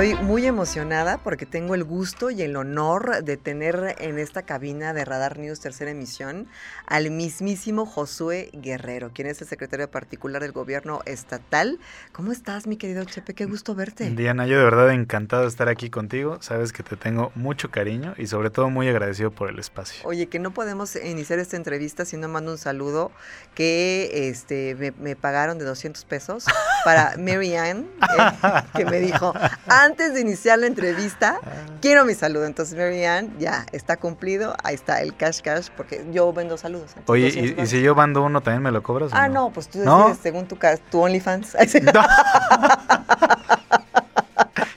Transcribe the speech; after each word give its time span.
Estoy 0.00 0.14
muy 0.24 0.46
emocionada 0.46 1.18
porque 1.18 1.44
tengo 1.44 1.74
el 1.74 1.82
gusto 1.82 2.30
y 2.30 2.42
el 2.42 2.54
honor 2.54 3.24
de 3.24 3.36
tener 3.36 3.96
en 3.98 4.20
esta 4.20 4.42
cabina 4.42 4.92
de 4.92 5.04
Radar 5.04 5.40
News 5.40 5.58
tercera 5.58 5.90
emisión 5.90 6.46
al 6.86 7.10
mismísimo 7.10 7.84
Josué 7.84 8.50
Guerrero, 8.52 9.10
quien 9.12 9.26
es 9.26 9.42
el 9.42 9.48
secretario 9.48 9.90
particular 9.90 10.40
del 10.40 10.52
gobierno 10.52 11.00
estatal. 11.04 11.80
¿Cómo 12.12 12.30
estás, 12.30 12.68
mi 12.68 12.76
querido 12.76 13.04
Chepe? 13.06 13.34
Qué 13.34 13.46
gusto 13.46 13.74
verte. 13.74 14.08
Diana, 14.10 14.46
yo 14.46 14.58
de 14.58 14.62
verdad 14.62 14.92
encantado 14.92 15.42
de 15.42 15.48
estar 15.48 15.68
aquí 15.68 15.90
contigo. 15.90 16.38
Sabes 16.42 16.72
que 16.72 16.84
te 16.84 16.94
tengo 16.94 17.32
mucho 17.34 17.72
cariño 17.72 18.14
y 18.16 18.28
sobre 18.28 18.50
todo 18.50 18.70
muy 18.70 18.86
agradecido 18.86 19.32
por 19.32 19.50
el 19.50 19.58
espacio. 19.58 20.06
Oye, 20.06 20.28
que 20.28 20.38
no 20.38 20.52
podemos 20.52 20.94
iniciar 20.94 21.40
esta 21.40 21.56
entrevista 21.56 22.04
si 22.04 22.16
no 22.16 22.28
mando 22.28 22.52
un 22.52 22.58
saludo 22.58 23.10
que 23.56 24.28
este 24.28 24.76
me, 24.76 24.92
me 24.92 25.16
pagaron 25.16 25.58
de 25.58 25.64
200 25.64 26.04
pesos 26.04 26.44
para 26.88 27.16
Mary 27.18 27.54
Ann, 27.54 27.86
eh, 28.00 28.62
que 28.74 28.86
me 28.86 28.98
dijo, 28.98 29.34
antes 29.66 30.14
de 30.14 30.22
iniciar 30.22 30.58
la 30.58 30.68
entrevista, 30.68 31.38
quiero 31.82 32.06
mi 32.06 32.14
saludo. 32.14 32.46
Entonces, 32.46 32.78
Mary 32.78 33.04
Ann, 33.04 33.30
ya 33.38 33.66
está 33.72 33.98
cumplido. 33.98 34.56
Ahí 34.64 34.74
está 34.74 35.02
el 35.02 35.14
cash 35.14 35.42
cash, 35.42 35.68
porque 35.76 36.06
yo 36.12 36.32
vendo 36.32 36.56
saludos. 36.56 36.92
Entonces, 36.96 37.10
Oye, 37.10 37.24
200 37.26 37.58
¿y, 37.58 37.62
y 37.62 37.66
si 37.66 37.82
yo 37.82 37.94
mando 37.94 38.22
uno 38.22 38.40
también 38.40 38.62
me 38.62 38.70
lo 38.70 38.82
cobras? 38.82 39.12
o 39.12 39.16
Ah, 39.16 39.28
no, 39.28 39.50
pues 39.50 39.68
tú 39.68 39.80
decides 39.80 39.98
¿No? 39.98 40.14
según 40.14 40.48
tu, 40.48 40.56
tu 40.90 41.02
OnlyFans. 41.02 41.58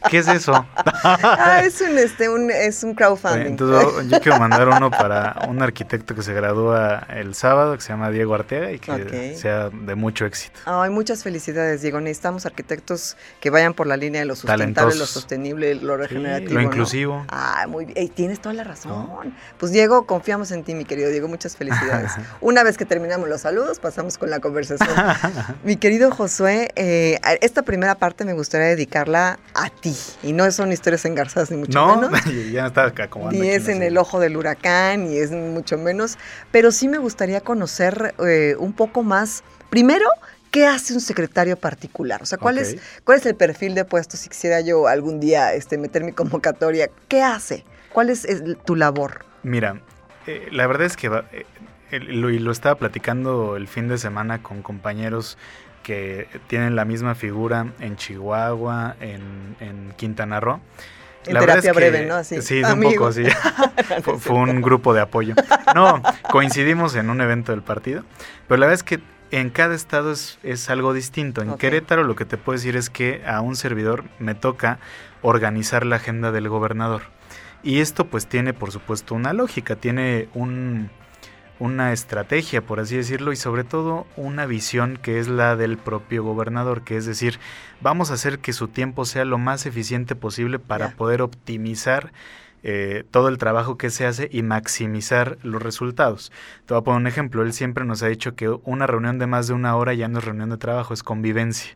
¿Qué 0.10 0.18
es 0.20 0.28
eso? 0.28 0.66
ah, 1.04 1.62
es 1.64 1.80
un, 1.82 1.98
este, 1.98 2.30
un, 2.30 2.50
es 2.52 2.84
un 2.84 2.96
crowdfunding. 2.96 3.46
Entonces 3.48 3.94
yo- 3.94 4.02
yo 4.04 4.20
quiero 4.22 4.40
mandar 4.40 4.68
uno 4.68 4.90
para 4.92 5.36
un 5.48 5.62
arquitecto 5.62 6.16
que 6.16 6.24
se 6.24 6.34
gradúa 6.34 7.06
el 7.10 7.36
sábado, 7.36 7.76
que 7.76 7.82
se 7.82 7.90
llama 7.90 8.10
Diego 8.10 8.34
Arteaga 8.36 8.72
y 8.72 8.80
que 8.80 9.36
sea 9.38 9.70
de 9.70 9.96
mucho 9.96 10.26
éxito. 10.26 10.60
Ay, 10.66 10.90
muchas 10.90 11.24
felicidades, 11.24 11.82
Diego. 11.82 12.02
Necesitamos 12.02 12.46
arquitectos 12.46 13.16
que 13.40 13.50
vayan 13.50 13.74
por 13.74 13.88
la 13.88 13.98
línea 13.98 14.22
de 14.22 14.26
lo 14.26 14.36
sustentable, 14.36 14.68
lo 14.68 14.74
Talentosos. 14.76 15.10
sostenible, 15.10 15.76
lo 15.76 15.98
regenerativo. 15.98 16.54
lo 16.54 16.60
¿no? 16.62 16.66
inclusivo. 16.66 17.26
Ah, 17.30 17.66
muy 17.68 17.86
bien. 17.86 17.98
Ey, 17.98 18.10
tienes 18.10 18.40
toda 18.42 18.54
la 18.54 18.64
razón. 18.64 19.08
Pues 19.58 19.72
Diego, 19.72 20.06
confiamos 20.06 20.52
en 20.52 20.64
ti, 20.64 20.74
mi 20.76 20.86
querido 20.86 21.10
Diego. 21.10 21.28
Muchas 21.28 21.56
felicidades. 21.56 22.12
Una 22.42 22.64
vez 22.64 22.78
que 22.78 22.86
terminamos 22.86 23.30
los 23.30 23.42
saludos, 23.42 23.80
pasamos 23.80 24.18
con 24.18 24.30
la 24.30 24.40
conversación. 24.40 24.90
mi 25.64 25.76
querido 25.78 26.12
Josué, 26.12 26.72
eh, 26.76 27.20
esta 27.42 27.62
primera 27.62 27.96
parte 27.96 28.26
me 28.26 28.34
gustaría 28.34 28.68
dedicarla 28.68 29.40
a 29.54 29.70
ti. 29.70 29.91
Y 30.24 30.34
no 30.34 30.50
son 30.52 30.72
historias 30.72 31.06
engarzadas 31.06 31.52
ni 31.52 31.58
mucho 31.58 31.78
no, 31.80 32.10
menos. 32.10 32.26
ya 32.52 32.62
me 32.64 32.68
estaba 32.68 32.88
acomodando. 32.88 33.42
Ni 33.42 33.50
es 33.50 33.68
en 33.68 33.84
el 33.84 33.98
ojo 33.98 34.20
del 34.20 34.38
huracán, 34.38 35.06
ni 35.10 35.18
es 35.18 35.32
mucho 35.32 35.78
menos, 35.78 36.18
pero 36.52 36.72
sí 36.72 36.88
me 36.88 36.98
gustaría 36.98 37.42
conocer 37.42 38.14
eh, 38.26 38.56
un 38.58 38.74
poco 38.74 39.04
más, 39.04 39.44
primero, 39.70 40.06
¿qué 40.52 40.68
hace 40.68 40.94
un 40.94 41.02
secretario 41.02 41.58
particular? 41.58 42.22
O 42.22 42.26
sea, 42.26 42.38
¿cuál, 42.38 42.58
es. 42.58 42.78
¿cuál 43.04 43.20
es 43.20 43.26
el 43.26 43.36
perfil 43.36 43.74
de 43.76 43.86
puesto 43.86 44.18
si 44.18 44.30
quisiera 44.30 44.62
yo 44.62 44.88
algún 44.88 45.20
día 45.20 45.54
este, 45.54 45.78
meter 45.78 46.04
mi 46.04 46.12
convocatoria? 46.14 46.90
¿Qué 47.08 47.22
hace? 47.24 47.64
¿Cuál 47.94 48.10
es, 48.10 48.26
es 48.26 48.42
tu 48.66 48.76
labor? 48.76 49.26
Mira, 49.44 49.82
eh, 50.28 50.48
la 50.52 50.68
verdad 50.68 50.86
es 50.88 50.96
que 50.98 51.10
va- 51.10 51.26
eh, 51.32 51.46
lo, 52.00 52.30
y 52.30 52.40
lo 52.40 52.52
estaba 52.52 52.76
platicando 52.76 53.58
el 53.58 53.68
fin 53.68 53.88
de 53.90 53.98
semana 53.98 54.42
con 54.42 54.62
compañeros 54.62 55.38
que 55.84 56.28
tienen 56.48 56.76
la 56.76 56.86
misma 56.86 57.16
figura 57.16 57.68
en 57.80 57.96
Chihuahua, 57.98 58.96
en, 59.00 59.56
en 59.60 59.94
Quintana 59.98 60.40
Roo. 60.40 60.60
En 61.28 61.36
La 61.36 61.40
terapia 61.42 61.60
es 61.60 61.66
que- 61.66 61.72
breve, 61.74 62.06
¿no? 62.08 62.16
Así, 62.16 62.42
Sí, 62.42 62.64
un 62.64 62.82
poco, 62.82 63.12
sí. 63.12 63.24
fue, 64.02 64.18
fue 64.18 64.36
un 64.36 64.62
grupo 64.62 64.94
de 64.94 65.02
apoyo. 65.02 65.36
No, 65.76 66.02
coincidimos 66.32 66.96
en 66.96 67.10
un 67.10 67.22
evento 67.22 67.52
del 67.52 67.62
partido, 67.62 68.04
pero 68.48 68.60
la 68.60 68.66
verdad 68.66 68.80
es 68.80 68.84
que 68.84 69.00
en 69.30 69.50
cada 69.50 69.76
estado 69.76 70.12
es, 70.12 70.40
es 70.44 70.70
algo 70.70 70.94
distinto. 70.94 71.42
En. 71.42 71.58
Querétaro 71.58 72.04
lo 72.04 72.16
que 72.16 72.26
te 72.26 72.38
puedo 72.38 72.58
decir 72.58 72.76
es 72.76 72.90
que 72.90 73.22
a 73.26 73.42
un 73.42 73.56
servidor 73.56 74.04
me 74.20 74.34
toca 74.36 74.80
organizar 75.22 75.86
la 75.86 75.98
agenda 75.98 76.32
del 76.32 76.50
gobernador. 76.50 77.04
Y 77.64 77.80
esto 77.80 78.08
pues 78.08 78.26
tiene 78.26 78.54
por 78.54 78.72
supuesto 78.72 79.14
una 79.14 79.32
lógica, 79.34 79.76
tiene 79.76 80.28
un, 80.34 80.90
una 81.62 81.94
estrategia, 81.94 82.62
por 82.62 82.80
así 82.80 82.98
decirlo, 82.98 83.32
y 83.32 83.36
sobre 83.36 83.64
todo 83.64 84.08
una 84.18 84.48
visión 84.48 84.98
que 84.98 85.20
es 85.20 85.28
la 85.28 85.56
del 85.56 85.78
propio 85.78 86.24
gobernador, 86.24 86.84
que 86.84 86.98
es 86.98 87.06
decir, 87.06 87.38
vamos 87.82 88.10
a 88.10 88.16
hacer 88.16 88.40
que 88.40 88.52
su 88.52 88.68
tiempo 88.68 89.06
sea 89.06 89.26
lo 89.26 89.38
más 89.38 89.68
eficiente 89.68 90.16
posible 90.16 90.58
para 90.58 90.90
poder 90.96 91.22
optimizar 91.22 92.14
eh, 92.64 93.04
todo 93.12 93.28
el 93.28 93.38
trabajo 93.38 93.78
que 93.78 93.90
se 93.90 94.06
hace 94.06 94.30
y 94.32 94.44
maximizar 94.44 95.38
los 95.44 95.62
resultados. 95.62 96.32
Te 96.66 96.74
voy 96.74 96.82
a 96.82 96.84
poner 96.84 97.02
un 97.02 97.08
ejemplo, 97.08 97.42
él 97.42 97.54
siempre 97.54 97.86
nos 97.86 98.04
ha 98.04 98.08
dicho 98.08 98.36
que 98.36 98.50
una 98.50 98.88
reunión 98.88 99.20
de 99.20 99.28
más 99.28 99.48
de 99.48 99.54
una 99.54 99.76
hora 99.76 99.94
ya 99.94 100.08
no 100.08 100.20
es 100.20 100.26
reunión 100.26 100.50
de 100.50 100.58
trabajo, 100.58 100.94
es 100.94 101.04
convivencia. 101.04 101.76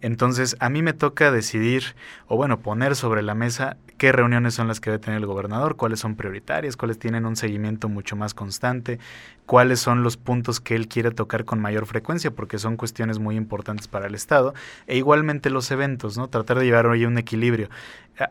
Entonces, 0.00 0.56
a 0.60 0.68
mí 0.68 0.82
me 0.82 0.92
toca 0.92 1.30
decidir, 1.30 1.94
o 2.26 2.36
bueno, 2.36 2.60
poner 2.60 2.96
sobre 2.96 3.22
la 3.22 3.34
mesa 3.34 3.76
qué 3.98 4.12
reuniones 4.12 4.54
son 4.54 4.68
las 4.68 4.80
que 4.80 4.90
debe 4.90 5.02
tener 5.02 5.20
el 5.20 5.26
gobernador, 5.26 5.76
cuáles 5.76 6.00
son 6.00 6.16
prioritarias, 6.16 6.76
cuáles 6.76 6.98
tienen 6.98 7.24
un 7.24 7.36
seguimiento 7.36 7.88
mucho 7.88 8.16
más 8.16 8.34
constante, 8.34 8.98
cuáles 9.46 9.80
son 9.80 10.02
los 10.02 10.16
puntos 10.16 10.60
que 10.60 10.74
él 10.74 10.88
quiere 10.88 11.12
tocar 11.12 11.44
con 11.44 11.60
mayor 11.60 11.86
frecuencia, 11.86 12.30
porque 12.30 12.58
son 12.58 12.76
cuestiones 12.76 13.18
muy 13.18 13.36
importantes 13.36 13.88
para 13.88 14.06
el 14.06 14.14
Estado, 14.14 14.54
e 14.86 14.96
igualmente 14.96 15.50
los 15.50 15.70
eventos, 15.70 16.18
¿no? 16.18 16.28
Tratar 16.28 16.58
de 16.58 16.66
llevar 16.66 16.86
hoy 16.86 17.06
un 17.06 17.16
equilibrio. 17.16 17.70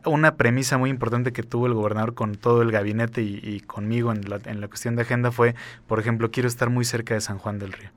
Una 0.04 0.36
premisa 0.36 0.78
muy 0.78 0.90
importante 0.90 1.32
que 1.32 1.44
tuvo 1.44 1.68
el 1.68 1.74
gobernador 1.74 1.95
con 2.14 2.36
todo 2.36 2.62
el 2.62 2.72
gabinete 2.72 3.22
y, 3.22 3.40
y 3.42 3.62
conmigo 3.62 4.12
en 4.12 4.30
la, 4.30 4.40
en 4.46 4.62
la 4.62 4.68
cuestión 4.68 4.96
de 4.96 5.04
agenda 5.04 5.32
fue, 5.32 5.56
por 5.88 6.00
ejemplo, 6.00 6.32
quiero 6.32 6.48
estar 6.48 6.70
muy 6.70 6.86
cerca 6.86 7.14
de 7.14 7.22
San 7.22 7.38
Juan 7.38 7.60
del 7.60 7.72
Río 7.72 7.90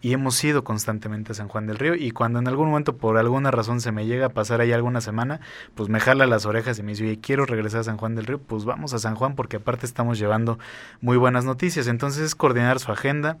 y 0.00 0.12
hemos 0.12 0.42
ido 0.44 0.64
constantemente 0.64 1.32
a 1.32 1.34
San 1.34 1.48
Juan 1.48 1.66
del 1.66 1.78
Río 1.78 1.94
y 1.94 2.10
cuando 2.10 2.38
en 2.38 2.48
algún 2.48 2.68
momento 2.68 2.96
por 2.96 3.18
alguna 3.18 3.50
razón 3.50 3.80
se 3.80 3.92
me 3.92 4.06
llega 4.06 4.26
a 4.26 4.28
pasar 4.30 4.60
ahí 4.60 4.72
alguna 4.72 5.00
semana, 5.00 5.40
pues 5.74 5.88
me 5.88 6.00
jala 6.00 6.26
las 6.26 6.46
orejas 6.46 6.78
y 6.78 6.82
me 6.82 6.92
dice, 6.92 7.04
oye, 7.04 7.20
quiero 7.20 7.46
regresar 7.46 7.80
a 7.80 7.84
San 7.84 7.96
Juan 7.96 8.14
del 8.14 8.26
Río, 8.26 8.38
pues 8.38 8.64
vamos 8.64 8.92
a 8.94 8.98
San 8.98 9.14
Juan 9.14 9.34
porque 9.34 9.56
aparte 9.56 9.86
estamos 9.86 10.18
llevando 10.18 10.58
muy 11.00 11.16
buenas 11.16 11.44
noticias. 11.44 11.86
Entonces 11.86 12.22
es 12.22 12.34
coordinar 12.34 12.78
su 12.78 12.92
agenda, 12.92 13.38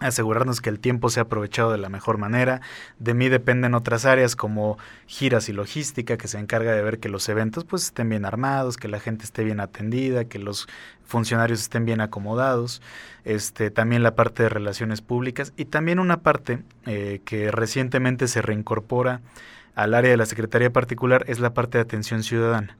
asegurarnos 0.00 0.60
que 0.60 0.70
el 0.70 0.80
tiempo 0.80 1.08
sea 1.08 1.24
aprovechado 1.24 1.70
de 1.70 1.78
la 1.78 1.88
mejor 1.88 2.18
manera. 2.18 2.60
De 2.98 3.14
mí 3.14 3.28
dependen 3.28 3.74
otras 3.74 4.04
áreas 4.04 4.36
como 4.36 4.76
giras 5.06 5.48
y 5.48 5.52
logística, 5.52 6.16
que 6.16 6.28
se 6.28 6.38
encarga 6.38 6.72
de 6.72 6.82
ver 6.82 6.98
que 6.98 7.08
los 7.08 7.28
eventos 7.28 7.64
pues 7.64 7.84
estén 7.84 8.08
bien 8.08 8.24
armados, 8.24 8.76
que 8.76 8.88
la 8.88 9.00
gente 9.00 9.24
esté 9.24 9.44
bien 9.44 9.60
atendida, 9.60 10.24
que 10.24 10.38
los 10.38 10.68
funcionarios 11.04 11.60
estén 11.60 11.84
bien 11.84 12.00
acomodados. 12.00 12.82
Este, 13.24 13.70
también 13.70 14.02
la 14.02 14.14
parte 14.14 14.42
de 14.42 14.48
relaciones 14.48 15.00
públicas 15.00 15.52
y 15.56 15.66
también 15.66 15.98
una 15.98 16.18
parte 16.18 16.62
eh, 16.86 17.20
que 17.24 17.50
recientemente 17.50 18.28
se 18.28 18.42
reincorpora 18.42 19.20
al 19.74 19.94
área 19.94 20.10
de 20.10 20.16
la 20.16 20.26
Secretaría 20.26 20.72
Particular 20.72 21.24
es 21.28 21.40
la 21.40 21.54
parte 21.54 21.78
de 21.78 21.82
atención 21.82 22.22
ciudadana 22.22 22.76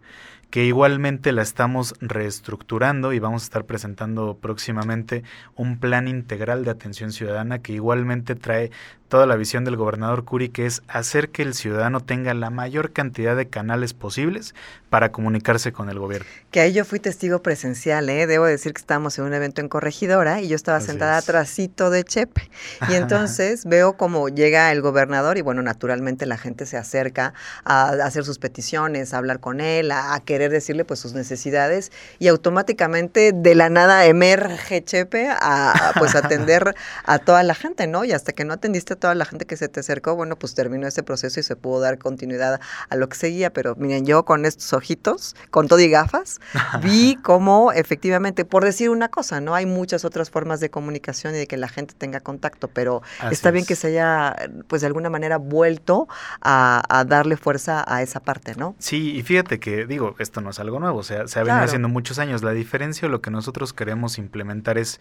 que 0.54 0.64
igualmente 0.64 1.32
la 1.32 1.42
estamos 1.42 1.96
reestructurando 2.00 3.12
y 3.12 3.18
vamos 3.18 3.42
a 3.42 3.46
estar 3.46 3.64
presentando 3.64 4.38
próximamente 4.40 5.24
un 5.56 5.80
plan 5.80 6.06
integral 6.06 6.64
de 6.64 6.70
atención 6.70 7.10
ciudadana 7.10 7.58
que 7.58 7.72
igualmente 7.72 8.36
trae 8.36 8.70
toda 9.14 9.26
la 9.26 9.36
visión 9.36 9.64
del 9.64 9.76
gobernador 9.76 10.24
Curi, 10.24 10.48
que 10.48 10.66
es 10.66 10.82
hacer 10.88 11.28
que 11.28 11.42
el 11.42 11.54
ciudadano 11.54 12.00
tenga 12.00 12.34
la 12.34 12.50
mayor 12.50 12.92
cantidad 12.92 13.36
de 13.36 13.46
canales 13.46 13.94
posibles 13.94 14.56
para 14.90 15.12
comunicarse 15.12 15.72
con 15.72 15.88
el 15.88 16.00
gobierno. 16.00 16.26
Que 16.50 16.58
ahí 16.58 16.72
yo 16.72 16.84
fui 16.84 16.98
testigo 16.98 17.40
presencial, 17.40 18.08
¿eh? 18.08 18.26
Debo 18.26 18.44
decir 18.44 18.74
que 18.74 18.80
estábamos 18.80 19.16
en 19.18 19.24
un 19.24 19.34
evento 19.34 19.60
en 19.60 19.68
Corregidora 19.68 20.40
y 20.40 20.48
yo 20.48 20.56
estaba 20.56 20.78
Así 20.78 20.88
sentada 20.88 21.18
es. 21.18 21.24
atrásito 21.24 21.90
de 21.90 22.02
Chepe. 22.02 22.50
Y 22.88 22.94
entonces 22.94 23.64
veo 23.66 23.96
como 23.96 24.28
llega 24.28 24.72
el 24.72 24.82
gobernador 24.82 25.38
y 25.38 25.42
bueno, 25.42 25.62
naturalmente 25.62 26.26
la 26.26 26.36
gente 26.36 26.66
se 26.66 26.76
acerca 26.76 27.34
a 27.64 27.90
hacer 27.90 28.24
sus 28.24 28.38
peticiones, 28.40 29.14
a 29.14 29.18
hablar 29.18 29.38
con 29.38 29.60
él, 29.60 29.92
a, 29.92 30.14
a 30.14 30.20
querer 30.20 30.50
decirle 30.50 30.84
pues 30.84 30.98
sus 30.98 31.12
necesidades 31.14 31.92
y 32.18 32.26
automáticamente 32.26 33.32
de 33.32 33.54
la 33.54 33.68
nada 33.68 34.06
emerge 34.06 34.82
Chepe 34.82 35.28
a 35.28 35.92
pues 36.00 36.14
atender 36.16 36.74
a 37.04 37.18
toda 37.18 37.44
la 37.44 37.54
gente, 37.54 37.86
¿no? 37.86 38.04
Y 38.04 38.10
hasta 38.10 38.32
que 38.32 38.44
no 38.44 38.54
atendiste 38.54 38.94
a 38.94 38.96
toda 39.04 39.14
la 39.14 39.26
gente 39.26 39.44
que 39.44 39.58
se 39.58 39.68
te 39.68 39.80
acercó, 39.80 40.16
bueno, 40.16 40.36
pues 40.38 40.54
terminó 40.54 40.86
ese 40.86 41.02
proceso 41.02 41.38
y 41.38 41.42
se 41.42 41.56
pudo 41.56 41.78
dar 41.80 41.98
continuidad 41.98 42.58
a 42.88 42.96
lo 42.96 43.06
que 43.10 43.16
seguía, 43.18 43.52
pero 43.52 43.74
miren, 43.76 44.06
yo 44.06 44.24
con 44.24 44.46
estos 44.46 44.72
ojitos, 44.72 45.36
con 45.50 45.68
todo 45.68 45.78
y 45.80 45.90
gafas, 45.90 46.40
vi 46.82 47.16
cómo 47.22 47.70
efectivamente, 47.72 48.46
por 48.46 48.64
decir 48.64 48.88
una 48.88 49.10
cosa, 49.10 49.42
¿no? 49.42 49.54
Hay 49.54 49.66
muchas 49.66 50.06
otras 50.06 50.30
formas 50.30 50.60
de 50.60 50.70
comunicación 50.70 51.34
y 51.34 51.38
de 51.38 51.46
que 51.46 51.58
la 51.58 51.68
gente 51.68 51.92
tenga 51.98 52.20
contacto, 52.20 52.68
pero 52.68 53.02
Así 53.20 53.34
está 53.34 53.50
bien 53.50 53.64
es. 53.64 53.68
que 53.68 53.76
se 53.76 53.88
haya, 53.88 54.34
pues 54.68 54.80
de 54.80 54.86
alguna 54.86 55.10
manera, 55.10 55.36
vuelto 55.36 56.08
a, 56.40 56.82
a 56.88 57.04
darle 57.04 57.36
fuerza 57.36 57.84
a 57.86 58.00
esa 58.00 58.20
parte, 58.20 58.54
¿no? 58.56 58.74
Sí, 58.78 59.14
y 59.16 59.22
fíjate 59.22 59.60
que, 59.60 59.84
digo, 59.84 60.14
esto 60.18 60.40
no 60.40 60.48
es 60.48 60.58
algo 60.60 60.80
nuevo, 60.80 60.98
o 61.00 61.02
sea, 61.02 61.28
se 61.28 61.38
ha 61.38 61.42
venido 61.42 61.56
Claro. 61.56 61.66
haciendo 61.66 61.88
muchos 61.90 62.18
años. 62.18 62.42
La 62.42 62.52
diferencia 62.52 63.06
o 63.06 63.10
lo 63.10 63.20
que 63.20 63.30
nosotros 63.30 63.74
queremos 63.74 64.16
implementar 64.16 64.78
es 64.78 64.98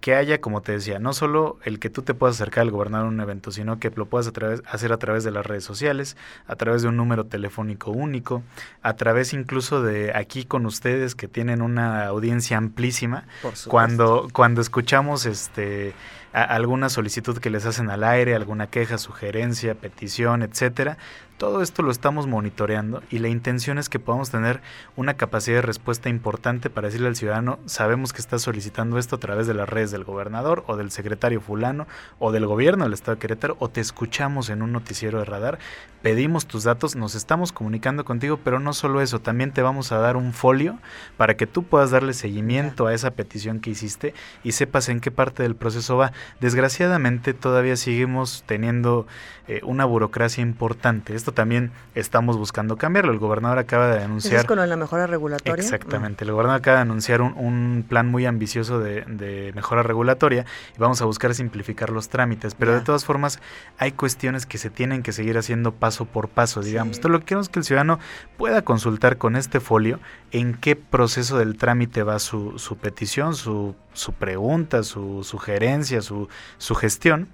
que 0.00 0.14
haya, 0.14 0.40
como 0.40 0.62
te 0.62 0.72
decía, 0.72 0.98
no 0.98 1.12
solo 1.12 1.58
el 1.64 1.78
que 1.78 1.90
tú 1.90 2.02
te 2.02 2.14
puedas 2.14 2.36
acercar 2.36 2.62
al 2.62 2.70
gobernador 2.70 3.08
en 3.08 3.14
un 3.14 3.20
evento, 3.20 3.50
sino 3.50 3.78
que 3.80 3.90
lo 3.90 4.06
puedas 4.06 4.30
hacer 4.66 4.92
a 4.92 4.96
través 4.98 5.24
de 5.24 5.30
las 5.30 5.44
redes 5.44 5.64
sociales, 5.64 6.16
a 6.46 6.56
través 6.56 6.82
de 6.82 6.88
un 6.88 6.96
número 6.96 7.24
telefónico 7.24 7.90
único, 7.90 8.42
a 8.82 8.94
través 8.94 9.32
incluso 9.32 9.82
de 9.82 10.12
aquí 10.14 10.44
con 10.44 10.66
ustedes 10.66 11.14
que 11.14 11.28
tienen 11.28 11.62
una 11.62 12.06
audiencia 12.06 12.56
amplísima. 12.56 13.26
cuando, 13.68 14.28
cuando 14.32 14.60
escuchamos 14.60 15.26
este 15.26 15.94
alguna 16.42 16.90
solicitud 16.90 17.38
que 17.38 17.48
les 17.48 17.64
hacen 17.64 17.88
al 17.88 18.04
aire, 18.04 18.34
alguna 18.34 18.66
queja, 18.66 18.98
sugerencia, 18.98 19.74
petición, 19.74 20.42
etcétera, 20.42 20.98
todo 21.38 21.60
esto 21.60 21.82
lo 21.82 21.90
estamos 21.90 22.26
monitoreando 22.26 23.02
y 23.10 23.18
la 23.18 23.28
intención 23.28 23.76
es 23.76 23.90
que 23.90 23.98
podamos 23.98 24.30
tener 24.30 24.62
una 24.96 25.14
capacidad 25.14 25.56
de 25.56 25.62
respuesta 25.62 26.08
importante 26.08 26.70
para 26.70 26.88
decirle 26.88 27.08
al 27.08 27.16
ciudadano, 27.16 27.58
sabemos 27.66 28.14
que 28.14 28.22
está 28.22 28.38
solicitando 28.38 28.96
esto 28.96 29.16
a 29.16 29.20
través 29.20 29.46
de 29.46 29.52
las 29.52 29.68
redes 29.68 29.90
del 29.90 30.04
gobernador 30.04 30.64
o 30.66 30.76
del 30.76 30.90
secretario 30.90 31.42
fulano 31.42 31.86
o 32.18 32.32
del 32.32 32.46
gobierno 32.46 32.84
del 32.84 32.94
estado 32.94 33.16
de 33.16 33.20
Querétaro 33.20 33.56
o 33.58 33.68
te 33.68 33.82
escuchamos 33.82 34.48
en 34.48 34.62
un 34.62 34.72
noticiero 34.72 35.18
de 35.18 35.26
radar, 35.26 35.58
pedimos 36.00 36.46
tus 36.46 36.64
datos, 36.64 36.96
nos 36.96 37.14
estamos 37.14 37.52
comunicando 37.52 38.06
contigo, 38.06 38.40
pero 38.42 38.58
no 38.58 38.72
solo 38.72 39.02
eso, 39.02 39.20
también 39.20 39.52
te 39.52 39.60
vamos 39.60 39.92
a 39.92 39.98
dar 39.98 40.16
un 40.16 40.32
folio 40.32 40.78
para 41.18 41.36
que 41.36 41.46
tú 41.46 41.64
puedas 41.64 41.90
darle 41.90 42.14
seguimiento 42.14 42.86
a 42.86 42.94
esa 42.94 43.10
petición 43.10 43.60
que 43.60 43.70
hiciste 43.70 44.14
y 44.42 44.52
sepas 44.52 44.88
en 44.88 45.00
qué 45.00 45.10
parte 45.10 45.42
del 45.42 45.54
proceso 45.54 45.98
va. 45.98 46.12
Desgraciadamente 46.40 47.34
todavía 47.34 47.76
seguimos 47.76 48.44
teniendo 48.46 49.06
eh, 49.48 49.60
una 49.62 49.84
burocracia 49.84 50.42
importante. 50.42 51.14
Esto 51.14 51.30
también 51.30 51.70
estamos 51.94 52.36
buscando 52.36 52.76
cambiarlo. 52.76 53.12
El 53.12 53.18
gobernador 53.18 53.58
acaba 53.58 53.86
de 53.86 54.02
anunciar... 54.02 54.40
¿Es 54.40 54.44
con 54.44 54.58
la 54.58 54.76
mejora 54.76 55.06
regulatoria? 55.06 55.62
Exactamente. 55.62 56.24
El 56.24 56.32
gobernador 56.32 56.58
acaba 56.58 56.78
de 56.78 56.82
anunciar 56.82 57.22
un, 57.22 57.84
plan 57.88 58.08
muy 58.08 58.26
ambicioso 58.26 58.80
de, 58.80 59.52
mejora 59.54 59.84
regulatoria 59.84 60.46
y 60.76 60.80
vamos 60.80 61.00
a 61.00 61.04
buscar 61.04 61.32
simplificar 61.34 61.90
los 61.90 62.08
trámites. 62.08 62.56
Pero 62.56 62.74
de 62.74 62.80
todas 62.80 63.04
formas 63.04 63.38
hay 63.78 63.92
cuestiones 63.92 64.46
que 64.46 64.58
se 64.58 64.68
tienen 64.68 65.04
que 65.04 65.12
seguir 65.12 65.38
haciendo 65.38 65.72
paso 65.72 66.06
por 66.06 66.28
paso, 66.28 66.60
digamos. 66.60 66.98
Todo 66.98 67.12
lo 67.12 67.20
que 67.20 67.26
queremos 67.26 67.46
es 67.46 67.50
que 67.50 67.60
el 67.60 67.64
ciudadano 67.64 68.00
pueda 68.36 68.62
consultar 68.62 69.16
con 69.16 69.36
este 69.36 69.60
folio 69.60 70.00
en 70.32 70.54
qué 70.54 70.74
proceso 70.74 71.38
del 71.38 71.56
trámite 71.56 72.02
va 72.02 72.18
su, 72.18 72.58
su 72.58 72.76
petición, 72.78 73.34
su, 73.34 73.76
su 73.96 74.12
pregunta, 74.12 74.82
su 74.82 75.24
sugerencia, 75.24 76.02
su, 76.02 76.28
su 76.58 76.74
gestión 76.74 77.28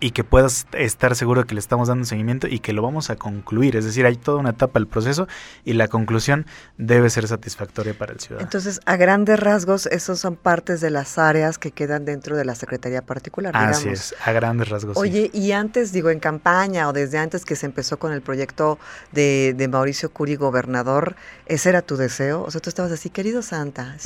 y 0.00 0.10
que 0.10 0.24
puedas 0.24 0.66
estar 0.72 1.14
seguro 1.14 1.42
de 1.42 1.46
que 1.46 1.54
le 1.54 1.60
estamos 1.60 1.88
dando 1.88 2.04
seguimiento 2.04 2.46
y 2.46 2.58
que 2.58 2.72
lo 2.72 2.82
vamos 2.82 3.10
a 3.10 3.16
concluir. 3.16 3.76
Es 3.76 3.84
decir, 3.84 4.06
hay 4.06 4.16
toda 4.16 4.38
una 4.38 4.50
etapa 4.50 4.78
del 4.78 4.86
proceso 4.86 5.28
y 5.64 5.74
la 5.74 5.88
conclusión 5.88 6.46
debe 6.78 7.10
ser 7.10 7.28
satisfactoria 7.28 7.94
para 7.94 8.12
el 8.12 8.20
ciudadano. 8.20 8.46
Entonces, 8.46 8.80
a 8.86 8.96
grandes 8.96 9.38
rasgos, 9.40 9.86
esos 9.86 10.18
son 10.18 10.36
partes 10.36 10.80
de 10.80 10.90
las 10.90 11.18
áreas 11.18 11.58
que 11.58 11.70
quedan 11.70 12.04
dentro 12.04 12.36
de 12.36 12.44
la 12.44 12.54
Secretaría 12.54 13.02
particular. 13.02 13.56
Así 13.56 13.88
es, 13.88 14.14
a 14.24 14.32
grandes 14.32 14.68
rasgos. 14.68 14.96
Oye, 14.96 15.30
y 15.32 15.52
antes, 15.52 15.92
digo, 15.92 16.10
en 16.10 16.20
campaña 16.20 16.88
o 16.88 16.92
desde 16.92 17.18
antes 17.18 17.44
que 17.44 17.56
se 17.56 17.66
empezó 17.66 17.98
con 17.98 18.12
el 18.12 18.22
proyecto 18.22 18.78
de, 19.12 19.54
de 19.56 19.68
Mauricio 19.68 20.10
Curi, 20.10 20.36
gobernador, 20.36 21.16
¿ese 21.46 21.68
era 21.68 21.82
tu 21.82 21.96
deseo? 21.96 22.42
O 22.42 22.50
sea, 22.50 22.60
tú 22.60 22.68
estabas 22.68 22.92
así, 22.92 23.10
querido 23.10 23.42
Santa, 23.42 23.96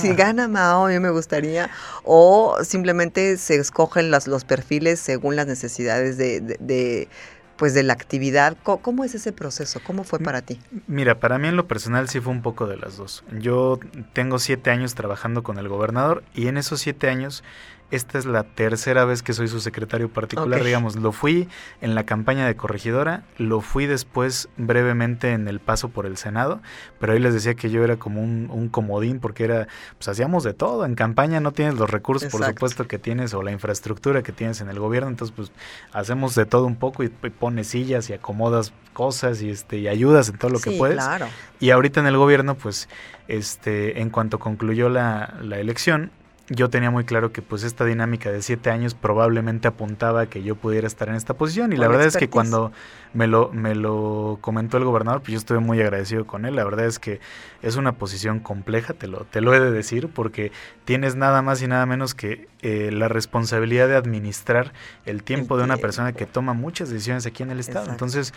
si, 0.00 0.12
gana 0.14 0.48
Mao, 0.48 0.86
a 0.86 0.88
mí 0.88 0.98
me 0.98 1.10
gustaría. 1.10 1.70
O 2.04 2.58
simplemente 2.62 3.36
se 3.36 3.56
escogen 3.56 4.10
las, 4.10 4.26
los 4.26 4.44
perfiles 4.44 5.00
según 5.00 5.17
las 5.36 5.46
necesidades 5.46 6.16
de, 6.18 7.08
pues 7.56 7.74
de 7.74 7.82
la 7.82 7.92
actividad. 7.92 8.56
¿Cómo, 8.62 9.04
es 9.04 9.14
ese 9.14 9.32
proceso? 9.32 9.80
¿Cómo 9.84 10.04
fue 10.04 10.18
para 10.18 10.42
ti? 10.42 10.60
Mira, 10.86 11.20
para 11.20 11.38
mí 11.38 11.48
en 11.48 11.56
lo 11.56 11.66
personal 11.66 12.08
sí 12.08 12.20
fue 12.20 12.32
un 12.32 12.42
poco 12.42 12.66
de 12.66 12.76
las 12.76 12.96
dos. 12.96 13.24
Yo 13.38 13.78
tengo 14.12 14.38
siete 14.38 14.70
años 14.70 14.94
trabajando 14.94 15.42
con 15.42 15.58
el 15.58 15.68
gobernador 15.68 16.22
y 16.34 16.48
en 16.48 16.56
esos 16.56 16.80
siete 16.80 17.08
años 17.08 17.42
esta 17.90 18.18
es 18.18 18.26
la 18.26 18.44
tercera 18.44 19.04
vez 19.04 19.22
que 19.22 19.32
soy 19.32 19.48
su 19.48 19.60
secretario 19.60 20.08
particular, 20.10 20.62
digamos, 20.62 20.96
lo 20.96 21.12
fui 21.12 21.48
en 21.80 21.94
la 21.94 22.04
campaña 22.04 22.46
de 22.46 22.54
corregidora, 22.54 23.22
lo 23.38 23.60
fui 23.60 23.86
después 23.86 24.48
brevemente 24.56 25.32
en 25.32 25.48
el 25.48 25.58
paso 25.58 25.88
por 25.88 26.04
el 26.04 26.18
Senado, 26.18 26.60
pero 27.00 27.14
ahí 27.14 27.18
les 27.18 27.32
decía 27.32 27.54
que 27.54 27.70
yo 27.70 27.82
era 27.84 27.96
como 27.96 28.22
un, 28.22 28.68
comodín 28.68 29.20
porque 29.20 29.44
era, 29.44 29.68
pues 29.96 30.08
hacíamos 30.08 30.44
de 30.44 30.52
todo, 30.52 30.84
en 30.84 30.94
campaña 30.94 31.40
no 31.40 31.52
tienes 31.52 31.76
los 31.76 31.88
recursos, 31.88 32.30
por 32.30 32.44
supuesto, 32.44 32.86
que 32.86 32.98
tienes 32.98 33.32
o 33.32 33.42
la 33.42 33.52
infraestructura 33.52 34.22
que 34.22 34.32
tienes 34.32 34.60
en 34.60 34.68
el 34.68 34.78
gobierno, 34.78 35.08
entonces 35.08 35.34
pues 35.34 35.52
hacemos 35.92 36.34
de 36.34 36.44
todo 36.44 36.66
un 36.66 36.76
poco 36.76 37.02
y, 37.02 37.08
pones 37.08 37.68
sillas 37.68 38.10
y 38.10 38.12
acomodas 38.12 38.72
cosas 38.92 39.40
y 39.42 39.50
este 39.50 39.78
y 39.78 39.88
ayudas 39.88 40.28
en 40.28 40.38
todo 40.38 40.50
lo 40.50 40.60
que 40.60 40.72
puedes. 40.72 40.96
Claro. 40.96 41.26
Y 41.60 41.70
ahorita 41.70 42.00
en 42.00 42.06
el 42.06 42.16
gobierno, 42.16 42.56
pues, 42.56 42.88
este, 43.28 44.00
en 44.00 44.10
cuanto 44.10 44.38
concluyó 44.38 44.88
la, 44.88 45.34
la 45.40 45.58
elección, 45.58 46.10
yo 46.50 46.70
tenía 46.70 46.90
muy 46.90 47.04
claro 47.04 47.30
que 47.30 47.42
pues 47.42 47.62
esta 47.62 47.84
dinámica 47.84 48.32
de 48.32 48.40
siete 48.40 48.70
años 48.70 48.94
probablemente 48.94 49.68
apuntaba 49.68 50.22
a 50.22 50.26
que 50.26 50.42
yo 50.42 50.56
pudiera 50.56 50.86
estar 50.86 51.08
en 51.08 51.14
esta 51.14 51.34
posición. 51.34 51.72
Y 51.72 51.76
la 51.76 51.88
verdad 51.88 52.06
es 52.06 52.16
que 52.16 52.30
cuando 52.30 52.72
me 53.12 53.26
lo, 53.26 53.50
me 53.52 53.74
lo 53.74 54.38
comentó 54.40 54.78
el 54.78 54.84
gobernador 54.84 55.20
pues 55.20 55.32
yo 55.32 55.38
estuve 55.38 55.58
muy 55.60 55.80
agradecido 55.80 56.26
con 56.26 56.46
él, 56.46 56.56
la 56.56 56.64
verdad 56.64 56.86
es 56.86 56.98
que 56.98 57.20
es 57.62 57.76
una 57.76 57.92
posición 57.92 58.40
compleja, 58.40 58.94
te 58.94 59.08
lo, 59.08 59.24
te 59.24 59.40
lo 59.40 59.54
he 59.54 59.60
de 59.60 59.70
decir, 59.70 60.08
porque 60.08 60.52
tienes 60.84 61.16
nada 61.16 61.42
más 61.42 61.60
y 61.62 61.66
nada 61.66 61.84
menos 61.86 62.14
que 62.14 62.48
eh, 62.62 62.90
la 62.92 63.08
responsabilidad 63.08 63.88
de 63.88 63.96
administrar 63.96 64.72
el 65.04 65.22
tiempo 65.22 65.56
de 65.56 65.64
una 65.64 65.76
persona 65.76 66.12
que 66.12 66.26
toma 66.26 66.54
muchas 66.54 66.90
decisiones 66.90 67.26
aquí 67.26 67.42
en 67.42 67.50
el 67.50 67.60
Estado, 67.60 67.90
entonces 67.90 68.32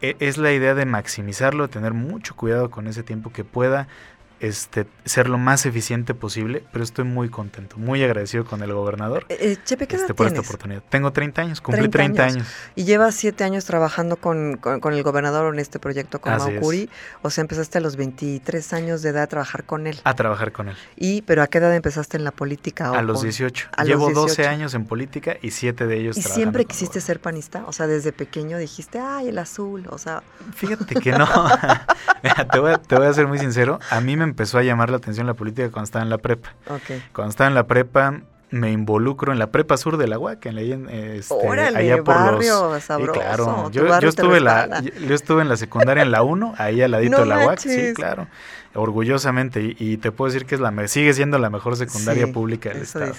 e, 0.00 0.16
es 0.20 0.38
la 0.38 0.52
idea 0.52 0.74
de 0.74 0.86
maximizarlo, 0.86 1.68
tener 1.68 1.92
mucho 1.92 2.34
cuidado 2.34 2.70
con 2.70 2.86
ese 2.86 3.02
tiempo 3.02 3.32
que 3.32 3.44
pueda 3.44 3.88
este, 4.40 4.86
ser 5.04 5.28
lo 5.28 5.38
más 5.38 5.66
eficiente 5.66 6.14
posible, 6.14 6.64
pero 6.72 6.84
estoy 6.84 7.04
muy 7.04 7.28
contento, 7.28 7.76
muy 7.78 8.02
agradecido 8.02 8.44
con 8.44 8.62
el 8.62 8.72
gobernador 8.72 9.26
eh, 9.28 9.38
eh 9.40 9.56
Chepe, 9.64 9.86
¿qué 9.86 9.96
este, 9.96 10.14
por 10.14 10.26
esta 10.26 10.40
oportunidad. 10.40 10.82
Tengo 10.88 11.12
30 11.12 11.42
años, 11.42 11.60
cumplí 11.60 11.88
30, 11.88 12.24
años. 12.24 12.46
Y 12.74 12.84
llevas 12.84 13.14
7 13.14 13.44
años 13.44 13.64
trabajando 13.64 14.16
con, 14.16 14.56
con, 14.56 14.92
el 14.92 15.02
gobernador 15.02 15.52
en 15.52 15.60
este 15.60 15.78
proyecto 15.78 16.20
con 16.20 16.36
Maukuri, 16.36 16.90
o 17.22 17.30
sea, 17.30 17.42
empezaste 17.42 17.78
a 17.78 17.80
los 17.80 17.96
23 17.96 18.72
años 18.72 19.02
de 19.02 19.10
edad 19.10 19.24
a 19.24 19.26
trabajar 19.26 19.64
con 19.64 19.86
él. 19.86 20.00
A 20.04 20.14
trabajar 20.14 20.52
con 20.52 20.68
él. 20.68 20.76
¿Y 20.96 21.22
pero 21.22 21.42
a 21.42 21.46
qué 21.46 21.58
edad 21.58 21.74
empezaste 21.74 22.16
en 22.16 22.24
la 22.24 22.30
política? 22.30 22.90
a 22.90 23.02
los 23.02 23.22
18. 23.22 23.68
Llevo 23.84 24.10
12 24.10 24.46
años 24.46 24.74
en 24.74 24.84
política 24.84 25.36
y 25.40 25.50
7 25.50 25.86
de 25.86 25.96
ellos 25.96 26.16
¿Y 26.16 26.22
siempre 26.22 26.64
quisiste 26.64 27.00
ser 27.00 27.20
panista? 27.20 27.64
O 27.66 27.72
sea, 27.72 27.86
desde 27.86 28.12
pequeño 28.12 28.58
dijiste, 28.58 28.98
ay, 28.98 29.28
el 29.28 29.38
azul, 29.38 29.86
o 29.90 29.98
sea... 29.98 30.22
Fíjate 30.54 30.94
que 30.96 31.12
no. 31.12 31.26
te, 32.52 32.58
voy 32.58 32.72
a, 32.72 32.78
te 32.78 32.96
voy 32.96 33.06
a 33.06 33.12
ser 33.12 33.26
muy 33.26 33.38
sincero, 33.38 33.78
a 33.90 34.00
mí 34.00 34.16
me 34.16 34.23
empezó 34.24 34.58
a 34.58 34.62
llamar 34.62 34.90
la 34.90 34.96
atención 34.96 35.26
la 35.26 35.34
política 35.34 35.70
cuando 35.70 35.84
estaba 35.84 36.02
en 36.02 36.10
la 36.10 36.18
prepa. 36.18 36.54
Cuando 37.12 37.30
estaba 37.30 37.48
en 37.48 37.54
la 37.54 37.66
prepa 37.66 38.20
me 38.54 38.70
involucro 38.70 39.32
en 39.32 39.40
la 39.40 39.48
prepa 39.48 39.76
sur 39.76 39.96
de 39.96 40.06
la 40.06 40.16
UAC, 40.16 40.46
en 40.46 40.88
este, 40.88 41.34
allá 41.48 42.04
por 42.04 42.14
barrio 42.14 42.70
los, 42.70 42.84
sabroso, 42.84 43.12
claro. 43.12 43.70
Yo, 43.72 43.84
estuve 44.08 44.38
la, 44.38 44.80
yo, 44.80 45.14
estuve 45.14 45.42
en 45.42 45.48
la 45.48 45.56
secundaria 45.56 46.04
en 46.04 46.12
la 46.12 46.22
1, 46.22 46.54
ahí 46.58 46.80
al 46.80 46.92
ladito 46.92 47.18
de 47.18 47.26
la 47.26 47.46
UAC, 47.46 47.58
sí, 47.58 47.92
claro. 47.94 48.28
Orgullosamente, 48.74 49.74
y, 49.76 49.96
te 49.96 50.12
puedo 50.12 50.32
decir 50.32 50.46
que 50.46 50.54
es 50.54 50.60
la 50.60 50.72
sigue 50.86 51.12
siendo 51.14 51.38
la 51.38 51.50
mejor 51.50 51.76
secundaria 51.76 52.32
pública 52.32 52.68
del 52.68 52.82
estado. 52.82 53.12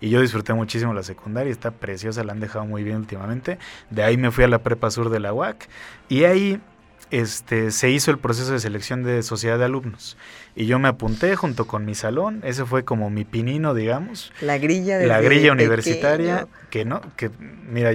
Y 0.00 0.10
yo 0.10 0.20
disfruté 0.20 0.54
muchísimo 0.54 0.92
la 0.92 1.04
secundaria, 1.04 1.52
está 1.52 1.70
preciosa, 1.70 2.24
la 2.24 2.32
han 2.32 2.40
dejado 2.40 2.64
muy 2.64 2.82
bien 2.82 2.96
últimamente. 2.96 3.58
De 3.90 4.02
ahí 4.02 4.16
me 4.16 4.32
fui 4.32 4.42
a 4.42 4.48
la 4.48 4.58
prepa 4.58 4.90
sur 4.90 5.10
de 5.10 5.20
la 5.20 5.32
UAC, 5.32 5.68
y 6.08 6.24
ahí 6.24 6.60
este, 7.10 7.70
se 7.70 7.90
hizo 7.90 8.10
el 8.10 8.18
proceso 8.18 8.52
de 8.52 8.60
selección 8.60 9.02
de 9.02 9.22
sociedad 9.22 9.58
de 9.58 9.64
alumnos. 9.64 10.16
Y 10.56 10.66
yo 10.66 10.78
me 10.78 10.88
apunté 10.88 11.36
junto 11.36 11.66
con 11.66 11.84
mi 11.84 11.94
salón, 11.94 12.40
ese 12.44 12.64
fue 12.64 12.84
como 12.84 13.10
mi 13.10 13.24
pinino, 13.24 13.74
digamos. 13.74 14.32
La 14.40 14.58
grilla 14.58 14.98
de 14.98 15.06
La 15.06 15.20
grilla 15.20 15.52
universitaria, 15.52 16.48
que 16.70 16.84
no, 16.84 17.00
que 17.16 17.30
mira, 17.68 17.90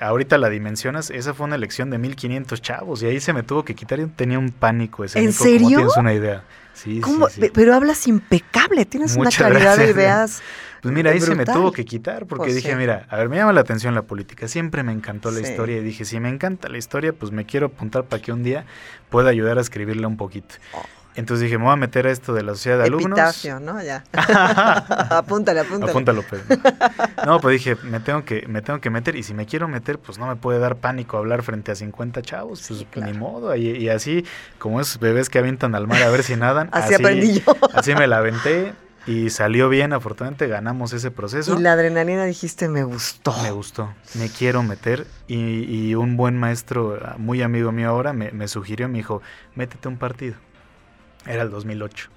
ahorita 0.00 0.38
la 0.38 0.48
dimensionas, 0.48 1.10
esa 1.10 1.34
fue 1.34 1.46
una 1.46 1.56
elección 1.56 1.90
de 1.90 1.98
1500 1.98 2.60
chavos 2.60 3.02
y 3.02 3.06
ahí 3.06 3.20
se 3.20 3.32
me 3.32 3.42
tuvo 3.42 3.64
que 3.64 3.74
quitar, 3.74 3.98
yo 4.00 4.08
tenía 4.08 4.38
un 4.38 4.50
pánico 4.50 5.04
ese 5.04 5.20
¿En 5.20 5.32
serio? 5.32 5.68
tienes 5.68 5.96
una 5.96 6.12
idea. 6.12 6.42
Sí, 6.74 7.00
sí, 7.30 7.50
Pero 7.52 7.74
hablas 7.74 8.06
impecable, 8.06 8.84
tienes 8.84 9.16
una 9.16 9.30
calidad 9.30 9.76
de 9.76 9.90
ideas. 9.90 10.42
Pues 10.82 10.94
mira, 10.94 11.10
ahí 11.10 11.20
se 11.20 11.34
me 11.34 11.44
tuvo 11.44 11.72
que 11.72 11.84
quitar 11.84 12.26
porque 12.26 12.44
pues 12.44 12.54
dije, 12.54 12.74
mira, 12.74 13.06
a 13.10 13.18
ver, 13.18 13.28
me 13.28 13.36
llama 13.36 13.52
la 13.52 13.60
atención 13.60 13.94
la 13.94 14.02
política, 14.02 14.48
siempre 14.48 14.82
me 14.82 14.92
encantó 14.92 15.30
la 15.30 15.40
historia 15.40 15.76
y 15.76 15.80
dije, 15.80 16.06
si 16.06 16.18
me 16.20 16.30
encanta 16.30 16.68
la 16.68 16.78
historia, 16.78 17.12
pues 17.12 17.32
me 17.32 17.44
quiero 17.44 17.66
apuntar 17.66 18.04
para 18.04 18.22
que 18.22 18.32
un 18.32 18.42
día 18.42 18.64
pueda 19.10 19.28
ayudar 19.28 19.58
a 19.58 19.60
escribirla 19.60 20.08
un 20.08 20.16
poquito. 20.16 20.54
Oh. 20.72 20.99
Entonces 21.16 21.44
dije, 21.44 21.58
me 21.58 21.64
voy 21.64 21.72
a 21.72 21.76
meter 21.76 22.06
a 22.06 22.10
esto 22.10 22.32
de 22.32 22.42
la 22.42 22.52
sociedad 22.52 22.78
de 22.78 22.84
alumnos. 22.84 23.18
Epitafio, 23.18 23.60
¿no? 23.60 23.82
Ya. 23.82 24.04
apúntale, 25.10 25.60
apúntale. 25.60 25.90
Apúntalo, 25.90 26.22
Pedro. 26.22 26.44
No, 27.26 27.38
pues 27.38 27.52
dije, 27.52 27.76
me 27.82 28.00
tengo, 28.00 28.24
que, 28.24 28.46
me 28.48 28.62
tengo 28.62 28.80
que 28.80 28.88
meter 28.88 29.14
y 29.14 29.22
si 29.22 29.34
me 29.34 29.44
quiero 29.44 29.68
meter, 29.68 29.98
pues 29.98 30.18
no 30.18 30.26
me 30.26 30.36
puede 30.36 30.58
dar 30.58 30.76
pánico 30.76 31.18
hablar 31.18 31.42
frente 31.42 31.70
a 31.70 31.74
50 31.74 32.22
chavos, 32.22 32.64
pues 32.66 33.04
ni 33.04 33.12
modo. 33.12 33.54
Y, 33.54 33.68
y, 33.76 33.88
así, 33.90 34.24
como 34.58 34.80
esos 34.80 34.98
bebés 34.98 35.28
que 35.28 35.38
avientan 35.38 35.74
al 35.74 35.86
mar 35.86 36.02
a 36.02 36.08
ver 36.08 36.22
si 36.22 36.36
nadan. 36.36 36.70
así, 36.72 36.94
así 36.94 37.02
aprendí 37.02 37.40
yo. 37.40 37.56
así 37.74 37.94
me 37.94 38.06
la 38.06 38.18
aventé 38.18 38.72
y 39.06 39.30
salió 39.30 39.68
bien, 39.68 39.92
afortunadamente 39.92 40.46
ganamos 40.46 40.92
ese 40.92 41.10
proceso. 41.10 41.58
Y 41.58 41.62
la 41.62 41.72
adrenalina 41.72 42.24
dijiste, 42.24 42.68
me 42.68 42.84
gustó. 42.84 43.34
Me 43.42 43.50
gustó, 43.50 43.92
me 44.14 44.28
quiero 44.28 44.62
meter. 44.62 45.06
Y, 45.26 45.94
un 45.94 46.16
buen 46.16 46.38
maestro, 46.38 46.98
muy 47.18 47.42
amigo 47.42 47.72
mío 47.72 47.88
ahora, 47.88 48.12
me, 48.12 48.30
me, 48.32 48.48
sugirió, 48.48 48.88
me 48.88 48.98
dijo, 48.98 49.22
métete 49.54 49.88
un 49.88 49.96
partido. 49.96 50.36
Era 51.26 51.42
el 51.42 51.50
2008. 51.50 52.08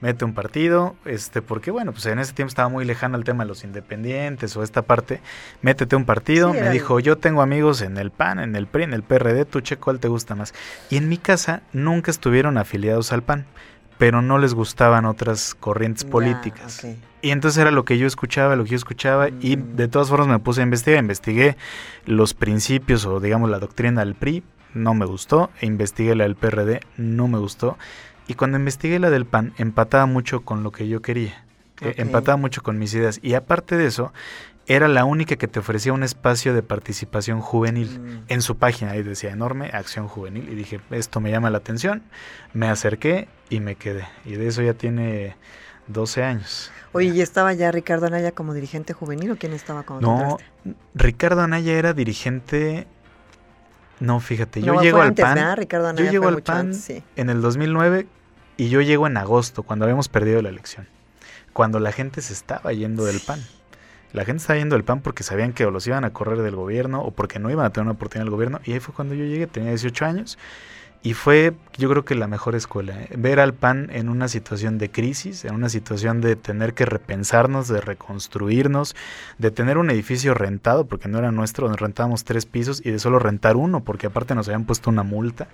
mete 0.00 0.24
un 0.24 0.32
partido, 0.32 0.94
este, 1.04 1.42
porque 1.42 1.70
bueno, 1.70 1.92
pues 1.92 2.06
en 2.06 2.20
ese 2.20 2.32
tiempo 2.32 2.48
estaba 2.48 2.68
muy 2.68 2.84
lejano 2.84 3.16
el 3.16 3.24
tema 3.24 3.42
de 3.42 3.48
los 3.48 3.64
independientes 3.64 4.56
o 4.56 4.62
esta 4.62 4.82
parte, 4.82 5.20
métete 5.60 5.96
un 5.96 6.04
partido, 6.04 6.52
me 6.52 6.70
dijo, 6.70 7.00
yo 7.00 7.18
tengo 7.18 7.42
amigos 7.42 7.82
en 7.82 7.96
el 7.96 8.12
PAN, 8.12 8.38
en 8.38 8.54
el 8.54 8.68
PRI, 8.68 8.84
en 8.84 8.92
el 8.92 9.02
PRD, 9.02 9.44
tú 9.44 9.60
che, 9.60 9.76
¿cuál 9.76 9.98
te 9.98 10.06
gusta 10.06 10.36
más? 10.36 10.54
Y 10.88 10.98
en 10.98 11.08
mi 11.08 11.18
casa 11.18 11.62
nunca 11.72 12.12
estuvieron 12.12 12.58
afiliados 12.58 13.12
al 13.12 13.22
PAN, 13.22 13.46
pero 13.98 14.22
no 14.22 14.38
les 14.38 14.54
gustaban 14.54 15.04
otras 15.04 15.56
corrientes 15.56 16.04
políticas. 16.04 16.86
Y 17.20 17.30
entonces 17.30 17.60
era 17.60 17.72
lo 17.72 17.84
que 17.84 17.98
yo 17.98 18.06
escuchaba, 18.06 18.54
lo 18.54 18.62
que 18.62 18.70
yo 18.70 18.76
escuchaba, 18.76 19.28
y 19.28 19.56
mm. 19.56 19.74
de 19.76 19.88
todas 19.88 20.08
formas 20.08 20.28
me 20.28 20.38
puse 20.38 20.60
a 20.60 20.64
investigar, 20.64 21.00
investigué 21.00 21.56
los 22.06 22.32
principios 22.34 23.04
o 23.04 23.18
digamos 23.18 23.50
la 23.50 23.58
doctrina 23.58 24.04
del 24.04 24.14
PRI, 24.14 24.44
no 24.74 24.94
me 24.94 25.06
gustó, 25.06 25.50
e 25.60 25.66
investigué 25.66 26.14
la 26.14 26.24
del 26.24 26.36
PRD, 26.36 26.80
no 26.96 27.26
me 27.26 27.38
gustó, 27.38 27.76
y 28.28 28.34
cuando 28.34 28.58
investigué 28.58 28.98
la 28.98 29.10
del 29.10 29.26
PAN, 29.26 29.54
empataba 29.56 30.06
mucho 30.06 30.42
con 30.42 30.62
lo 30.62 30.70
que 30.70 30.86
yo 30.86 31.02
quería. 31.02 31.44
Eh, 31.80 31.94
empataba 31.96 32.36
mucho 32.36 32.62
con 32.62 32.78
mis 32.78 32.92
ideas. 32.94 33.18
Y 33.22 33.34
aparte 33.34 33.76
de 33.76 33.86
eso, 33.86 34.12
era 34.66 34.86
la 34.86 35.06
única 35.06 35.36
que 35.36 35.48
te 35.48 35.60
ofrecía 35.60 35.94
un 35.94 36.02
espacio 36.02 36.52
de 36.52 36.62
participación 36.62 37.40
juvenil 37.40 37.98
mm. 37.98 38.24
en 38.28 38.42
su 38.42 38.58
página. 38.58 38.92
Ahí 38.92 39.02
decía 39.02 39.30
enorme, 39.30 39.70
acción 39.72 40.08
juvenil. 40.08 40.46
Y 40.50 40.54
dije, 40.54 40.80
esto 40.90 41.20
me 41.20 41.30
llama 41.30 41.48
la 41.48 41.58
atención. 41.58 42.02
Me 42.52 42.68
acerqué 42.68 43.28
y 43.48 43.60
me 43.60 43.76
quedé. 43.76 44.06
Y 44.26 44.34
de 44.34 44.46
eso 44.46 44.60
ya 44.60 44.74
tiene 44.74 45.36
12 45.86 46.22
años. 46.22 46.70
Oye, 46.92 47.08
¿y 47.08 47.22
estaba 47.22 47.54
ya 47.54 47.72
Ricardo 47.72 48.06
Anaya 48.06 48.32
como 48.32 48.52
dirigente 48.52 48.92
juvenil 48.92 49.30
o 49.30 49.36
quién 49.36 49.54
estaba 49.54 49.84
como 49.84 50.00
No, 50.02 50.36
Ricardo 50.94 51.40
Anaya 51.40 51.72
era 51.78 51.94
dirigente 51.94 52.86
no, 54.00 54.20
fíjate, 54.20 54.62
yo 54.62 54.80
llego 54.80 55.00
al 55.00 55.14
PAN. 55.14 55.56
Ricardo 55.56 55.92
yo 55.94 56.10
llego 56.10 56.28
al 56.28 56.42
PAN 56.42 56.72
en 57.16 57.30
el 57.30 57.40
2009 57.40 58.06
y 58.58 58.68
yo 58.68 58.82
llego 58.82 59.06
en 59.06 59.16
agosto, 59.16 59.62
cuando 59.62 59.84
habíamos 59.84 60.08
perdido 60.08 60.42
la 60.42 60.48
elección. 60.48 60.88
Cuando 61.52 61.78
la 61.78 61.92
gente 61.92 62.20
se 62.20 62.32
estaba 62.32 62.72
yendo 62.72 63.04
del 63.04 63.20
PAN. 63.20 63.40
La 64.12 64.24
gente 64.24 64.40
estaba 64.40 64.58
yendo 64.58 64.74
del 64.74 64.84
PAN 64.84 65.00
porque 65.00 65.22
sabían 65.22 65.52
que 65.52 65.64
o 65.64 65.70
los 65.70 65.86
iban 65.86 66.04
a 66.04 66.12
correr 66.12 66.42
del 66.42 66.56
gobierno 66.56 67.00
o 67.00 67.12
porque 67.12 67.38
no 67.38 67.50
iban 67.50 67.64
a 67.64 67.70
tener 67.70 67.84
una 67.84 67.92
oportunidad 67.92 68.24
del 68.24 68.32
gobierno. 68.32 68.60
Y 68.64 68.72
ahí 68.72 68.80
fue 68.80 68.92
cuando 68.92 69.14
yo 69.14 69.24
llegué, 69.24 69.46
tenía 69.46 69.70
18 69.70 70.04
años 70.04 70.38
y 71.02 71.14
fue, 71.14 71.54
yo 71.76 71.88
creo 71.88 72.04
que 72.04 72.16
la 72.16 72.26
mejor 72.26 72.56
escuela. 72.56 73.00
¿eh? 73.00 73.08
Ver 73.16 73.38
al 73.38 73.54
PAN 73.54 73.88
en 73.92 74.08
una 74.08 74.26
situación 74.26 74.78
de 74.78 74.90
crisis, 74.90 75.44
en 75.44 75.54
una 75.54 75.68
situación 75.68 76.20
de 76.20 76.34
tener 76.34 76.74
que 76.74 76.84
repensarnos, 76.86 77.68
de 77.68 77.80
reconstruirnos, 77.80 78.96
de 79.38 79.50
tener 79.52 79.78
un 79.78 79.90
edificio 79.90 80.34
rentado, 80.34 80.86
porque 80.86 81.08
no 81.08 81.18
era 81.18 81.30
nuestro, 81.30 81.68
nos 81.68 81.78
rentábamos 81.78 82.24
tres 82.24 82.46
pisos 82.46 82.82
y 82.84 82.90
de 82.90 82.98
solo 82.98 83.20
rentar 83.20 83.56
uno, 83.56 83.84
porque 83.84 84.08
aparte 84.08 84.34
nos 84.34 84.48
habían 84.48 84.64
puesto 84.64 84.90
una 84.90 85.04
multa. 85.04 85.46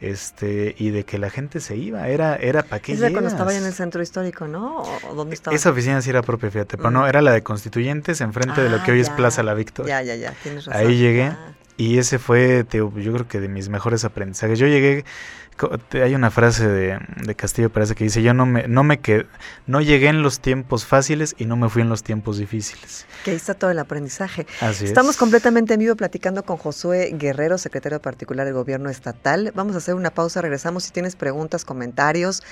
Este, 0.00 0.74
y 0.78 0.90
de 0.90 1.04
que 1.04 1.18
la 1.18 1.28
gente 1.28 1.60
se 1.60 1.76
iba, 1.76 2.08
era, 2.08 2.34
era 2.36 2.62
para 2.62 2.80
qué. 2.80 2.94
Es 2.94 3.00
de 3.00 3.12
cuando 3.12 3.28
estaba 3.28 3.54
en 3.54 3.64
el 3.64 3.72
centro 3.74 4.02
histórico, 4.02 4.48
¿no? 4.48 4.82
¿O 5.10 5.14
dónde 5.14 5.34
estaba? 5.34 5.54
Esa 5.54 5.70
oficina 5.70 6.00
sí 6.00 6.08
era 6.08 6.22
propia, 6.22 6.50
fíjate, 6.50 6.78
pero 6.78 6.90
no, 6.90 7.02
mm. 7.02 7.06
era 7.06 7.20
la 7.20 7.32
de 7.32 7.42
constituyentes 7.42 8.22
enfrente 8.22 8.62
de 8.62 8.70
lo 8.70 8.82
que 8.82 8.92
hoy 8.92 9.00
es 9.00 9.10
ah, 9.10 9.16
Plaza 9.16 9.42
La 9.42 9.52
Victoria. 9.52 10.02
Ya, 10.02 10.14
ya, 10.14 10.30
ya, 10.30 10.34
tienes 10.42 10.64
razón. 10.64 10.86
Ahí 10.86 10.96
llegué. 10.96 11.32
Y 11.76 11.98
ese 11.98 12.18
fue, 12.18 12.66
yo 12.70 12.90
creo 12.90 13.26
que 13.26 13.40
de 13.40 13.48
mis 13.48 13.68
mejores 13.68 14.04
aprendizajes. 14.04 14.58
Yo 14.58 14.66
llegué, 14.66 15.04
hay 15.92 16.14
una 16.14 16.30
frase 16.30 16.68
de, 16.68 16.98
de 17.24 17.34
Castillo 17.34 17.70
parece 17.70 17.94
que 17.94 18.04
dice, 18.04 18.22
yo 18.22 18.34
no 18.34 18.46
me, 18.46 18.68
no 18.68 18.82
me 18.82 19.00
quedé, 19.00 19.26
no 19.66 19.80
llegué 19.80 20.08
en 20.08 20.22
los 20.22 20.40
tiempos 20.40 20.84
fáciles 20.84 21.34
y 21.38 21.44
no 21.44 21.56
me 21.56 21.68
fui 21.68 21.82
en 21.82 21.88
los 21.88 22.02
tiempos 22.02 22.38
difíciles. 22.38 23.06
Que 23.24 23.30
ahí 23.30 23.36
está 23.36 23.54
todo 23.54 23.70
el 23.70 23.78
aprendizaje. 23.78 24.46
Así 24.60 24.84
Estamos 24.84 25.16
completamente 25.16 25.74
en 25.74 25.80
vivo 25.80 25.96
platicando 25.96 26.42
con 26.44 26.56
Josué 26.56 27.10
Guerrero, 27.14 27.58
secretario 27.58 28.00
particular 28.00 28.44
del 28.46 28.54
gobierno 28.54 28.90
estatal. 28.90 29.52
Vamos 29.54 29.74
a 29.74 29.78
hacer 29.78 29.94
una 29.94 30.10
pausa, 30.10 30.40
regresamos. 30.42 30.84
Si 30.84 30.92
tienes 30.92 31.16
preguntas, 31.16 31.64
comentarios, 31.64 32.42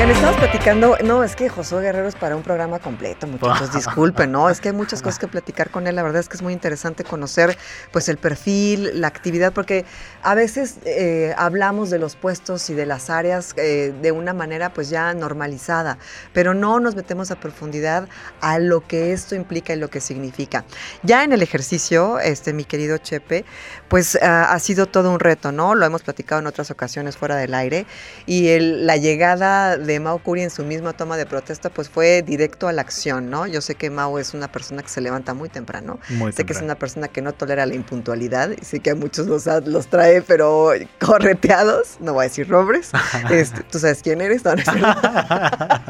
442-592-1075. 0.00 0.10
estamos 0.10 0.36
platicando, 0.36 0.96
no, 1.04 1.22
es 1.22 1.36
que 1.36 1.48
Josué 1.48 1.82
Guerrero 1.82 2.08
es 2.08 2.14
para 2.14 2.34
un 2.34 2.42
programa 2.42 2.78
completo, 2.78 3.26
muchachos, 3.26 3.72
disculpen, 3.74 4.32
¿no? 4.32 4.48
Es 4.48 4.60
que 4.60 4.70
hay 4.70 4.74
muchas 4.74 5.02
cosas 5.02 5.18
que 5.18 5.28
platicar 5.28 5.70
con 5.70 5.86
él, 5.86 5.94
la 5.94 6.02
verdad 6.02 6.20
es 6.20 6.28
que 6.28 6.36
es 6.36 6.42
muy 6.42 6.52
interesante 6.52 7.04
conocer 7.04 7.56
pues 7.92 8.08
el 8.08 8.16
perfil, 8.16 8.98
la 9.00 9.08
actividad, 9.08 9.52
porque 9.52 9.84
a 10.22 10.34
veces 10.34 10.78
eh, 10.84 11.34
hablamos 11.36 11.90
de 11.90 11.98
los 11.98 12.16
puestos 12.16 12.70
y 12.70 12.74
de 12.74 12.86
las 12.86 13.10
áreas 13.10 13.52
eh, 13.56 13.92
de 14.00 14.12
una 14.12 14.32
manera 14.32 14.72
pues 14.72 14.88
ya 14.88 15.12
normalizada, 15.12 15.98
pero 16.32 16.54
no 16.54 16.80
nos 16.80 16.96
metemos 16.96 17.30
a 17.30 17.36
profundidad 17.36 18.08
a 18.40 18.58
lo 18.58 18.86
que 18.86 19.12
esto 19.12 19.34
implica 19.34 19.74
y 19.74 19.76
lo 19.76 19.88
que 19.88 20.00
significa. 20.00 20.64
Ya 21.02 21.24
en 21.24 21.32
el 21.32 21.42
ejercicio, 21.42 22.18
este 22.18 22.52
mi 22.52 22.64
querido 22.64 22.96
Chepe, 22.98 23.44
pues 23.88 24.16
ha 24.22 24.58
sido 24.60 24.86
todo 24.86 25.12
un 25.12 25.20
reto, 25.20 25.52
¿no? 25.52 25.74
Lo 25.74 25.84
hemos 25.84 26.02
platicado 26.02 26.40
en 26.40 26.46
otras 26.46 26.70
ocasiones 26.70 27.16
fuera 27.16 27.36
del 27.36 27.54
aire 27.54 27.86
y 28.24 28.48
el, 28.48 28.86
la 28.86 28.96
llegada 28.96 29.76
de 29.76 29.89
Mau 29.98 30.18
Curi 30.18 30.42
en 30.42 30.50
su 30.50 30.62
misma 30.64 30.92
toma 30.92 31.16
de 31.16 31.26
protesta, 31.26 31.70
pues 31.70 31.88
fue 31.88 32.22
directo 32.22 32.68
a 32.68 32.72
la 32.72 32.82
acción, 32.82 33.30
¿no? 33.30 33.46
Yo 33.46 33.60
sé 33.60 33.74
que 33.74 33.90
Mau 33.90 34.18
es 34.18 34.34
una 34.34 34.52
persona 34.52 34.82
que 34.82 34.88
se 34.88 35.00
levanta 35.00 35.34
muy 35.34 35.48
temprano. 35.48 35.98
sé 36.32 36.44
que 36.44 36.52
es 36.52 36.62
una 36.62 36.76
persona 36.76 37.08
que 37.08 37.22
no 37.22 37.32
tolera 37.32 37.66
la 37.66 37.74
impuntualidad. 37.74 38.50
Y 38.50 38.64
sé 38.64 38.80
que 38.80 38.90
a 38.90 38.94
muchos 38.94 39.26
los, 39.26 39.46
los 39.66 39.86
trae, 39.88 40.22
pero 40.22 40.72
correteados. 41.00 41.96
No 42.00 42.12
voy 42.12 42.26
a 42.26 42.28
decir 42.28 42.48
robres. 42.48 42.90
Este, 43.30 43.62
¿Tú 43.62 43.78
sabes 43.78 44.02
quién 44.02 44.20
eres? 44.20 44.44
No, 44.44 44.52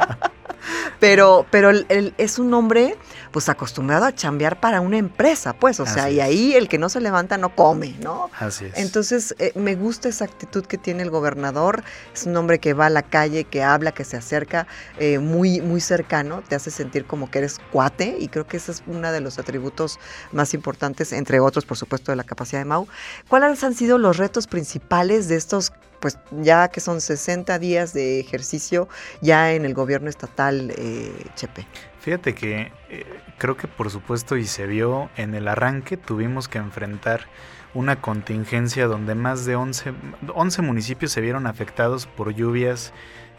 pero, 1.01 1.47
pero 1.51 1.71
es 2.19 2.39
un 2.39 2.55
hombre 2.55 2.97
pues 3.33 3.49
acostumbrado 3.49 4.05
a 4.05 4.15
chambear 4.15 4.61
para 4.61 4.81
una 4.81 4.99
empresa, 4.99 5.55
pues, 5.55 5.81
o 5.81 5.87
sea, 5.87 6.11
y 6.11 6.21
ahí 6.21 6.55
el 6.55 6.69
que 6.69 6.79
no 6.79 6.89
se 6.89 7.01
levanta 7.01 7.39
no 7.39 7.55
come, 7.55 7.97
¿no? 8.01 8.31
Así 8.39 8.67
es. 8.67 8.77
Entonces, 8.77 9.35
eh, 9.39 9.53
me 9.55 9.77
gusta 9.77 10.09
esa 10.09 10.25
actitud 10.25 10.67
que 10.67 10.79
tiene 10.79 11.03
el 11.03 11.11
gobernador, 11.11 11.83
es 12.13 12.27
un 12.27 12.37
hombre 12.37 12.59
que 12.59 12.75
va 12.75 12.87
a 12.87 12.91
la 12.91 13.03
calle, 13.03 13.45
que 13.45 13.63
habla, 13.63 13.93
que 13.93 14.05
se 14.05 14.17
acerca, 14.17 14.67
eh, 14.99 15.19
muy, 15.19 15.61
muy 15.61 15.81
cercano, 15.81 16.43
te 16.47 16.55
hace 16.55 16.71
sentir 16.71 17.07
como 17.07 17.31
que 17.31 17.39
eres 17.39 17.61
cuate, 17.73 18.17
y 18.19 18.29
creo 18.29 18.47
que 18.47 18.59
ese 18.59 18.73
es 18.73 18.83
uno 18.87 19.11
de 19.11 19.21
los 19.21 19.39
atributos 19.39 19.99
más 20.33 20.53
importantes, 20.55 21.13
entre 21.13 21.41
otros, 21.41 21.65
por 21.65 21.77
supuesto, 21.77 22.13
de 22.13 22.17
la 22.17 22.25
capacidad 22.25 22.61
de 22.61 22.67
Mau. 22.67 22.89
¿Cuáles 23.29 23.65
han 23.65 23.75
sido 23.75 23.97
los 23.97 24.19
retos 24.19 24.47
principales 24.47 25.29
de 25.29 25.37
estos 25.37 25.73
pues 26.01 26.19
ya 26.31 26.69
que 26.69 26.81
son 26.81 27.01
60 27.01 27.59
días 27.59 27.93
de 27.93 28.21
ejercicio 28.21 28.89
ya 29.21 29.53
en 29.53 29.65
el 29.65 29.75
gobierno 29.75 30.09
estatal, 30.09 30.73
eh, 30.77 31.13
Chepe. 31.35 31.67
Fíjate 32.01 32.35
que 32.35 32.73
eh, 32.89 33.05
creo 33.39 33.57
que 33.57 33.69
por 33.69 33.91
supuesto 33.91 34.37
y 34.37 34.47
se 34.47 34.67
vio 34.67 35.11
en 35.17 35.35
el 35.35 35.49
arranque 35.49 35.97
tuvimos 35.97 36.49
que 36.49 36.59
enfrentar 36.59 37.27
una 37.75 38.01
contingencia 38.01 38.87
donde 38.87 39.15
más 39.15 39.45
de 39.45 39.55
11, 39.55 39.93
11 40.35 40.63
municipios 40.63 41.13
se 41.13 41.21
vieron 41.21 41.47
afectados 41.47 42.07
por 42.07 42.35
lluvias 42.35 42.93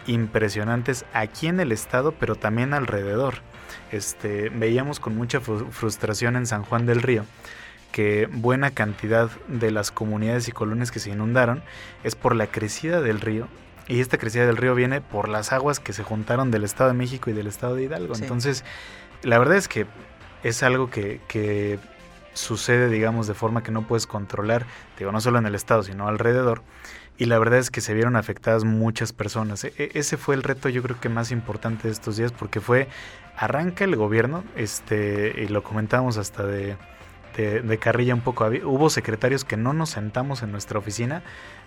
impresionantes 0.08 1.06
aquí 1.14 1.48
en 1.48 1.60
el 1.60 1.72
estado, 1.72 2.14
pero 2.14 2.36
también 2.36 2.74
alrededor. 2.74 3.36
Este, 3.92 4.50
veíamos 4.50 5.00
con 5.00 5.16
mucha 5.16 5.42
frustración 5.42 6.36
en 6.36 6.46
San 6.46 6.64
Juan 6.64 6.86
del 6.86 7.02
Río 7.02 7.26
que 7.92 8.28
buena 8.32 8.72
cantidad 8.72 9.30
de 9.48 9.72
las 9.72 9.92
comunidades 9.92 10.48
y 10.48 10.52
colonias 10.52 10.92
que 10.92 11.00
se 11.00 11.10
inundaron 11.10 11.64
es 12.04 12.16
por 12.16 12.36
la 12.36 12.48
crecida 12.48 13.02
del 13.02 13.20
río 13.20 13.48
y 13.88 14.00
esta 14.00 14.18
crecida 14.18 14.46
del 14.46 14.58
río 14.58 14.76
viene 14.76 15.02
por 15.02 15.28
las 15.28 15.52
aguas 15.52 15.80
que 15.80 15.94
se 15.94 16.04
juntaron 16.04 16.52
del 16.52 16.64
Estado 16.64 16.92
de 16.92 16.96
México 16.96 17.30
y 17.30 17.34
del 17.34 17.48
Estado 17.48 17.76
de 17.76 17.84
Hidalgo. 17.84 18.16
Entonces, 18.16 18.64
la 19.24 19.38
verdad 19.38 19.58
es 19.58 19.68
que 19.68 19.86
es 20.44 20.64
algo 20.64 20.90
que, 20.90 21.20
que, 21.28 21.78
sucede, 22.34 22.90
digamos, 22.90 23.28
de 23.28 23.34
forma 23.34 23.64
que 23.64 23.72
no 23.72 23.88
puedes 23.88 24.08
controlar, 24.08 24.66
digo, 24.98 25.12
no 25.12 25.22
solo 25.22 25.40
en 25.40 25.46
el 25.46 25.56
Estado, 25.56 25.84
sino 25.84 26.08
alrededor. 26.08 26.62
Y 27.18 27.26
la 27.26 27.38
verdad 27.38 27.60
es 27.60 27.70
que 27.70 27.82
se 27.82 27.94
vieron 27.94 28.16
afectadas 28.16 28.64
muchas 28.64 29.14
personas. 29.14 29.64
E, 29.64 29.74
e, 29.78 29.92
ese 29.94 30.18
fue 30.18 30.36
el 30.36 30.44
reto, 30.44 30.70
yo 30.70 30.82
creo 30.82 31.00
que 31.00 31.10
más 31.10 31.32
importante 31.32 31.88
de 31.88 31.94
estos 31.94 32.18
días, 32.18 32.32
porque 32.32 32.62
fue, 32.62 32.88
arranca 33.38 33.84
el 33.84 33.96
gobierno, 33.96 34.44
este, 34.56 35.34
y 35.38 35.48
lo 35.48 35.64
comentamos 35.64 36.18
hasta 36.18 36.44
de 36.44 36.78
de, 37.36 37.78
carrilla 37.78 38.14
un 38.14 38.22
poco. 38.22 38.46
Hubo 38.46 38.90
secretarios 38.90 39.46
que 39.46 39.58
no 39.58 39.74
nos 39.74 39.92
sentamos 39.92 40.44
en 40.44 40.52
nuestra 40.52 40.80
oficina 40.80 41.24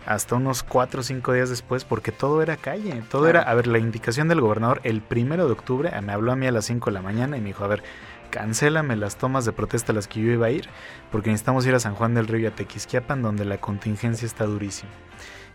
hasta 0.07 0.35
unos 0.35 0.63
cuatro 0.63 1.01
o 1.01 1.03
cinco 1.03 1.33
días 1.33 1.49
después 1.49 1.85
porque 1.85 2.13
todo 2.13 2.43
era 2.43 2.57
calle, 2.57 3.03
todo 3.11 3.29
era, 3.29 3.43
a 3.43 3.55
ver, 3.55 3.67
la 3.67 3.79
indicación 3.79 4.29
del 4.29 4.41
gobernador 4.41 4.81
el 4.85 5.01
primero 5.01 5.47
de 5.47 5.53
octubre, 5.53 5.91
me 6.03 6.13
habló 6.13 6.33
a 6.33 6.37
mí 6.37 6.47
a 6.47 6.53
las 6.53 6.67
5 6.67 6.91
de 6.91 6.95
la 6.95 7.03
mañana 7.03 7.37
y 7.37 7.41
me 7.41 7.49
dijo, 7.49 7.65
a 7.65 7.69
ver, 7.69 7.83
cancélame 8.31 8.97
las 8.97 9.17
tomas 9.17 9.45
de 9.45 9.53
protesta 9.53 9.93
a 9.93 9.95
las 9.95 10.09
que 10.09 10.21
yo 10.21 10.33
iba 10.33 10.47
a 10.47 10.51
ir 10.51 10.69
porque 11.11 11.31
necesitamos 11.31 11.67
ir 11.67 11.75
a 11.75 11.81
San 11.81 11.95
Juan 11.95 12.15
del 12.15 12.27
Río 12.27 12.41
y 12.41 12.47
a 12.47 12.55
Tequisquiapan 12.55 13.23
donde 13.23 13.45
la 13.45 13.59
contingencia 13.59 14.27
está 14.27 14.45
durísima. 14.45 14.91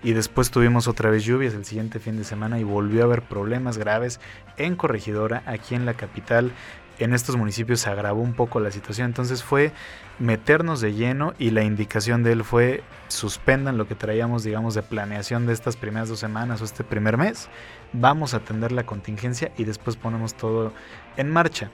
Y 0.01 0.13
después 0.13 0.49
tuvimos 0.49 0.87
otra 0.87 1.09
vez 1.09 1.25
lluvias 1.25 1.53
el 1.53 1.65
siguiente 1.65 1.99
fin 1.99 2.15
de 2.15 2.23
semana 2.23 2.57
y 2.57 2.63
volvió 2.63 3.01
a 3.01 3.05
haber 3.05 3.21
problemas 3.21 3.77
graves 3.77 4.21
en 4.55 4.77
Corregidora, 4.77 5.43
aquí 5.45 5.75
en 5.75 5.85
la 5.85 5.93
capital, 5.93 6.53
en 6.99 7.13
estos 7.13 7.35
municipios 7.35 7.81
se 7.81 7.89
agravó 7.89 8.21
un 8.21 8.33
poco 8.33 8.59
la 8.59 8.71
situación. 8.71 9.07
Entonces 9.07 9.43
fue 9.43 9.71
meternos 10.19 10.81
de 10.81 10.93
lleno 10.93 11.33
y 11.39 11.51
la 11.51 11.63
indicación 11.63 12.23
de 12.23 12.33
él 12.33 12.43
fue 12.43 12.83
suspendan 13.07 13.77
lo 13.77 13.87
que 13.87 13.95
traíamos, 13.95 14.43
digamos, 14.43 14.75
de 14.75 14.83
planeación 14.83 15.45
de 15.45 15.53
estas 15.53 15.77
primeras 15.77 16.09
dos 16.09 16.19
semanas 16.19 16.61
o 16.61 16.65
este 16.65 16.83
primer 16.83 17.17
mes. 17.17 17.49
Vamos 17.93 18.33
a 18.33 18.37
atender 18.37 18.71
la 18.71 18.85
contingencia 18.85 19.51
y 19.57 19.63
después 19.63 19.95
ponemos 19.95 20.35
todo 20.35 20.73
en 21.17 21.31
marcha. 21.31 21.71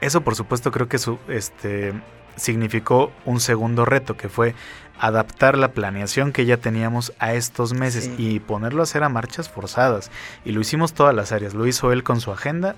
Eso 0.00 0.20
por 0.20 0.34
supuesto 0.34 0.70
creo 0.70 0.88
que 0.88 0.98
su, 0.98 1.18
este, 1.28 1.94
significó 2.36 3.12
un 3.24 3.40
segundo 3.40 3.84
reto 3.84 4.16
que 4.16 4.28
fue 4.28 4.54
adaptar 4.98 5.58
la 5.58 5.72
planeación 5.72 6.32
que 6.32 6.46
ya 6.46 6.56
teníamos 6.58 7.12
a 7.18 7.34
estos 7.34 7.74
meses 7.74 8.10
y 8.18 8.40
ponerlo 8.40 8.80
a 8.80 8.84
hacer 8.84 9.02
a 9.02 9.08
marchas 9.08 9.48
forzadas. 9.48 10.10
Y 10.44 10.52
lo 10.52 10.60
hicimos 10.60 10.92
todas 10.94 11.14
las 11.14 11.32
áreas. 11.32 11.54
Lo 11.54 11.66
hizo 11.66 11.92
él 11.92 12.02
con 12.02 12.20
su 12.20 12.30
agenda, 12.32 12.76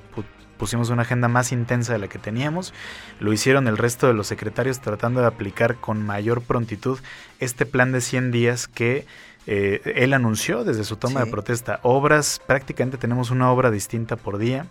pusimos 0.59 0.91
una 0.91 1.03
agenda 1.03 1.29
más 1.29 1.53
intensa 1.53 1.93
de 1.93 1.99
la 1.99 2.09
que 2.09 2.19
teníamos. 2.19 2.75
Lo 3.21 3.33
hicieron 3.33 3.69
el 3.69 3.79
resto 3.79 4.07
de 4.07 4.15
los 4.15 4.27
secretarios 4.27 4.81
tratando 4.81 5.21
de 5.21 5.27
aplicar 5.27 5.77
con 5.77 6.05
mayor 6.05 6.43
prontitud 6.43 6.99
este 7.41 7.65
plan 7.65 7.93
de 7.93 8.01
100 8.01 8.31
días 8.31 8.69
que 8.69 9.07
eh, 9.51 9.81
él 9.97 10.13
anunció 10.13 10.63
desde 10.63 10.85
su 10.85 10.97
toma 10.97 11.25
de 11.25 11.31
protesta. 11.31 11.81
Obras, 11.83 12.39
prácticamente 12.47 12.99
tenemos 12.99 13.31
una 13.31 13.51
obra 13.51 13.71
distinta 13.71 14.17
por 14.17 14.37
día, 14.37 14.67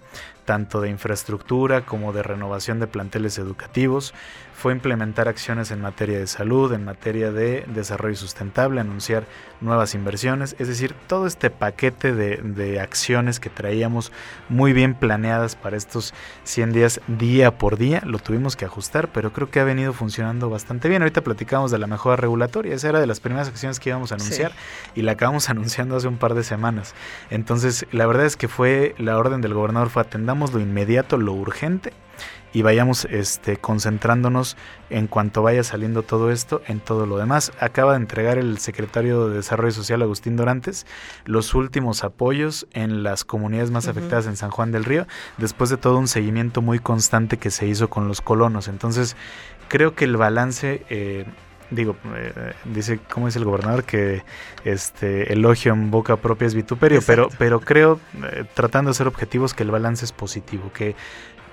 tanto 0.48 0.80
de 0.80 0.90
infraestructura 0.90 1.86
como 1.86 2.14
de 2.14 2.24
renovación 2.24 2.80
de 2.80 2.88
planteles 2.88 3.38
educativos 3.38 4.14
fue 4.58 4.74
implementar 4.74 5.28
acciones 5.28 5.70
en 5.70 5.82
materia 5.82 6.18
de 6.18 6.26
salud, 6.26 6.74
en 6.74 6.84
materia 6.84 7.32
de 7.32 7.64
desarrollo 7.68 8.16
sustentable, 8.16 8.82
anunciar 8.82 9.28
nuevas 9.62 9.94
inversiones, 9.94 10.56
es 10.58 10.68
decir, 10.68 10.96
todo 11.06 11.28
este 11.28 11.52
paquete 11.52 12.12
de, 12.12 12.80
acciones 12.80 13.40
que 13.40 13.52
traíamos 13.52 14.12
muy 14.50 14.74
bien 14.74 14.96
planeadas 14.96 15.56
para 15.56 15.78
estos 15.78 16.14
100 16.46 16.74
días 16.74 17.02
día 17.08 17.60
por 17.60 17.78
día, 17.78 18.02
lo 18.04 18.18
tuvimos 18.18 18.56
que 18.56 18.66
ajustar, 18.66 19.10
pero 19.10 19.32
creo 19.32 19.52
que 19.52 19.60
ha 19.60 19.64
venido 19.64 19.94
funcionando 19.94 20.50
bastante 20.50 20.90
bien. 20.90 21.04
Ahorita 21.04 21.22
platicamos 21.22 21.70
de 21.70 21.78
la 21.78 21.86
mejora 21.86 22.16
regulatoria, 22.16 22.74
esa 22.74 22.90
era 22.90 23.00
de 23.00 23.06
las 23.06 23.20
primeras 23.20 23.48
acciones 23.50 23.80
que 23.80 23.90
íbamos 23.90 24.12
a 24.12 24.16
anunciar 24.16 24.54
y 24.96 25.04
la 25.04 25.12
acabamos 25.12 25.50
anunciando 25.52 25.96
hace 25.98 26.08
un 26.08 26.18
par 26.18 26.34
de 26.34 26.44
semanas. 26.44 26.96
Entonces, 27.30 27.86
la 27.92 28.08
verdad 28.08 28.26
es 28.26 28.36
que 28.38 28.48
fue 28.48 28.96
la 28.98 29.18
orden 29.18 29.42
del 29.42 29.54
gobernador 29.54 29.90
fue 29.90 30.02
atendamos 30.02 30.37
lo 30.46 30.60
inmediato, 30.60 31.18
lo 31.18 31.34
urgente 31.34 31.94
y 32.54 32.62
vayamos 32.62 33.06
este, 33.06 33.58
concentrándonos 33.58 34.58
en 34.90 35.08
cuanto 35.08 35.44
vaya 35.44 35.64
saliendo 35.64 36.04
todo 36.04 36.32
esto 36.32 36.62
en 36.68 36.80
todo 36.80 37.06
lo 37.06 37.18
demás. 37.18 37.52
Acaba 37.60 37.92
de 37.92 37.98
entregar 37.98 38.38
el 38.38 38.58
secretario 38.58 39.28
de 39.28 39.36
Desarrollo 39.36 39.72
Social 39.72 40.02
Agustín 40.02 40.36
Dorantes 40.38 40.86
los 41.26 41.54
últimos 41.54 42.04
apoyos 42.04 42.68
en 42.74 43.04
las 43.04 43.26
comunidades 43.26 43.72
más 43.72 43.88
afectadas 43.88 44.28
en 44.28 44.38
San 44.38 44.50
Juan 44.50 44.72
del 44.72 44.86
Río, 44.86 45.08
después 45.38 45.70
de 45.70 45.78
todo 45.78 45.98
un 45.98 46.08
seguimiento 46.08 46.62
muy 46.62 46.80
constante 46.80 47.38
que 47.38 47.52
se 47.52 47.68
hizo 47.68 47.90
con 47.90 48.08
los 48.08 48.22
colonos. 48.22 48.68
Entonces, 48.68 49.16
creo 49.68 49.94
que 49.94 50.06
el 50.06 50.18
balance... 50.18 50.86
Eh, 50.90 51.26
digo, 51.70 51.96
eh, 52.16 52.54
dice, 52.66 53.00
¿cómo 53.12 53.28
dice 53.28 53.40
el 53.40 53.46
gobernador? 53.46 53.84
Que 53.84 54.24
este 54.64 55.32
elogio 55.34 55.74
en 55.74 55.92
boca 55.92 56.18
propia 56.18 56.48
es 56.48 56.56
vituperio, 56.56 57.02
pero, 57.06 57.30
pero 57.38 57.60
creo, 57.60 58.00
eh, 58.32 58.46
tratando 58.54 58.92
de 58.92 58.96
ser 58.96 59.08
objetivos, 59.08 59.54
que 59.54 59.64
el 59.64 59.72
balance 59.72 60.06
es 60.06 60.12
positivo, 60.12 60.72
que 60.74 60.96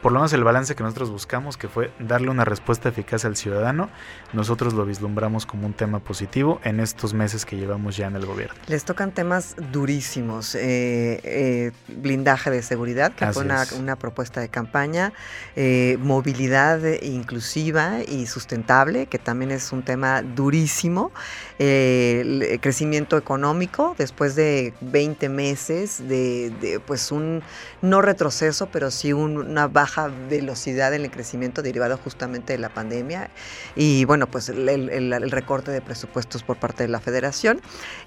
por 0.05 0.13
lo 0.13 0.19
menos 0.19 0.35
el 0.35 0.45
balance 0.45 0.75
que 0.75 0.83
nosotros 0.83 1.09
buscamos, 1.09 1.57
que 1.57 1.67
fue 1.67 1.91
darle 1.99 2.29
una 2.29 2.45
respuesta 2.45 2.91
eficaz 2.91 3.25
al 3.25 3.39
ciudadano, 3.39 3.89
nosotros 4.35 4.75
lo 4.75 4.85
vislumbramos 4.85 5.47
como 5.47 5.67
un 5.67 5.73
tema 5.73 5.99
positivo 5.99 6.61
en 6.63 6.79
estos 6.79 7.15
meses 7.15 7.47
que 7.47 7.57
llevamos 7.57 7.97
ya 7.97 8.09
en 8.09 8.17
el 8.17 8.27
gobierno. 8.27 8.55
Les 8.67 8.85
tocan 8.85 9.13
temas 9.13 9.57
durísimos, 9.73 10.57
eh, 10.57 11.21
eh, 11.25 11.73
blindaje 11.89 12.51
de 12.51 12.61
seguridad, 12.61 13.15
que 13.15 13.27
fue 13.33 13.45
una, 13.45 13.97
propuesta 13.97 14.43
de 14.43 14.51
campaña, 14.51 15.15
eh, 15.57 15.97
movilidad 16.03 16.83
inclusiva 17.01 18.01
y 18.07 18.27
sustentable, 18.27 19.07
que 19.07 19.19
también 19.19 19.53
es 19.53 19.73
un 19.73 19.85
tema 19.85 20.21
durísimo, 20.21 21.13
crecimiento 21.57 23.17
económico, 23.17 23.95
después 23.97 24.35
de 24.35 24.75
20 24.83 25.31
meses 25.31 26.07
de, 26.07 26.79
pues 26.87 27.11
un 27.11 27.43
no 27.81 28.03
retroceso, 28.03 28.69
pero 28.71 28.91
sí 28.91 29.15
una 29.15 29.67
baja 29.67 29.94
velocidad 30.29 30.95
en 30.95 31.05
el 31.05 31.11
crecimiento 31.11 31.63
derivado 31.63 31.97
justamente 31.99 32.53
de 32.53 32.59
la 32.59 32.69
pandemia 32.69 33.31
y 33.77 34.05
bueno, 34.05 34.27
pues 34.27 34.49
el, 34.49 35.31
recorte 35.31 35.71
de 35.71 35.81
presupuestos 35.81 36.43
por 36.43 36.57
parte 36.57 36.85
de 36.85 36.89
la 36.89 37.01
federación 37.01 37.61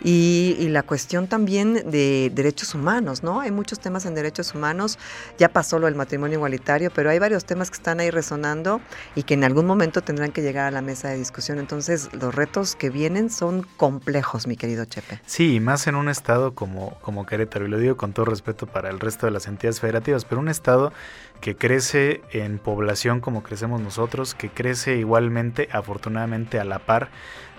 y, 0.03 0.55
la 0.67 0.83
cuestión 0.83 1.27
también 1.27 1.89
de 1.89 2.29
derechos 2.33 2.75
humanos, 2.75 3.23
¿no? 3.23 3.39
Hay 3.39 3.51
muchos 3.51 3.79
temas 3.79 4.05
en 4.05 4.15
derechos 4.15 4.53
humanos, 4.53 4.99
ya 5.37 5.47
pasó 5.47 5.79
lo 5.79 5.85
del 5.85 5.95
matrimonio 5.95 6.35
igualitario, 6.35 6.91
pero 6.93 7.09
hay 7.09 7.19
varios 7.19 7.45
temas 7.45 7.71
que 7.71 7.77
están 7.77 8.01
ahí 8.01 8.11
resonando 8.11 8.81
y 9.15 9.23
que 9.23 9.35
en 9.35 9.45
algún 9.45 9.65
momento 9.65 10.01
tendrán 10.01 10.33
que 10.33 10.41
llegar 10.41 10.67
a 10.67 10.71
la 10.71 10.81
mesa 10.81 11.07
de 11.07 11.17
discusión. 11.17 11.57
Entonces, 11.57 12.09
los 12.13 12.35
retos 12.35 12.75
que 12.75 12.89
vienen 12.89 13.29
son 13.29 13.65
complejos, 13.77 14.45
mi 14.45 14.57
querido 14.57 14.83
Chepe. 14.85 15.21
Sí, 15.25 15.61
más 15.61 15.87
en 15.87 15.95
un 15.95 16.09
estado 16.09 16.53
como, 16.53 16.97
como 17.01 17.25
Querétaro, 17.25 17.65
y 17.65 17.69
lo 17.69 17.79
digo 17.79 17.95
con 17.95 18.11
todo 18.11 18.25
respeto 18.25 18.67
para 18.67 18.89
el 18.89 18.99
resto 18.99 19.25
de 19.25 19.31
las 19.31 19.47
entidades 19.47 19.79
federativas, 19.79 20.25
pero 20.25 20.41
un 20.41 20.49
estado 20.49 20.91
que 21.41 21.55
crece 21.55 22.21
en 22.31 22.59
población 22.59 23.19
como 23.19 23.43
crecemos 23.43 23.81
nosotros, 23.81 24.35
que 24.35 24.49
crece 24.49 24.97
igualmente, 24.97 25.69
afortunadamente, 25.71 26.59
a 26.59 26.65
la 26.65 26.79
par, 26.79 27.09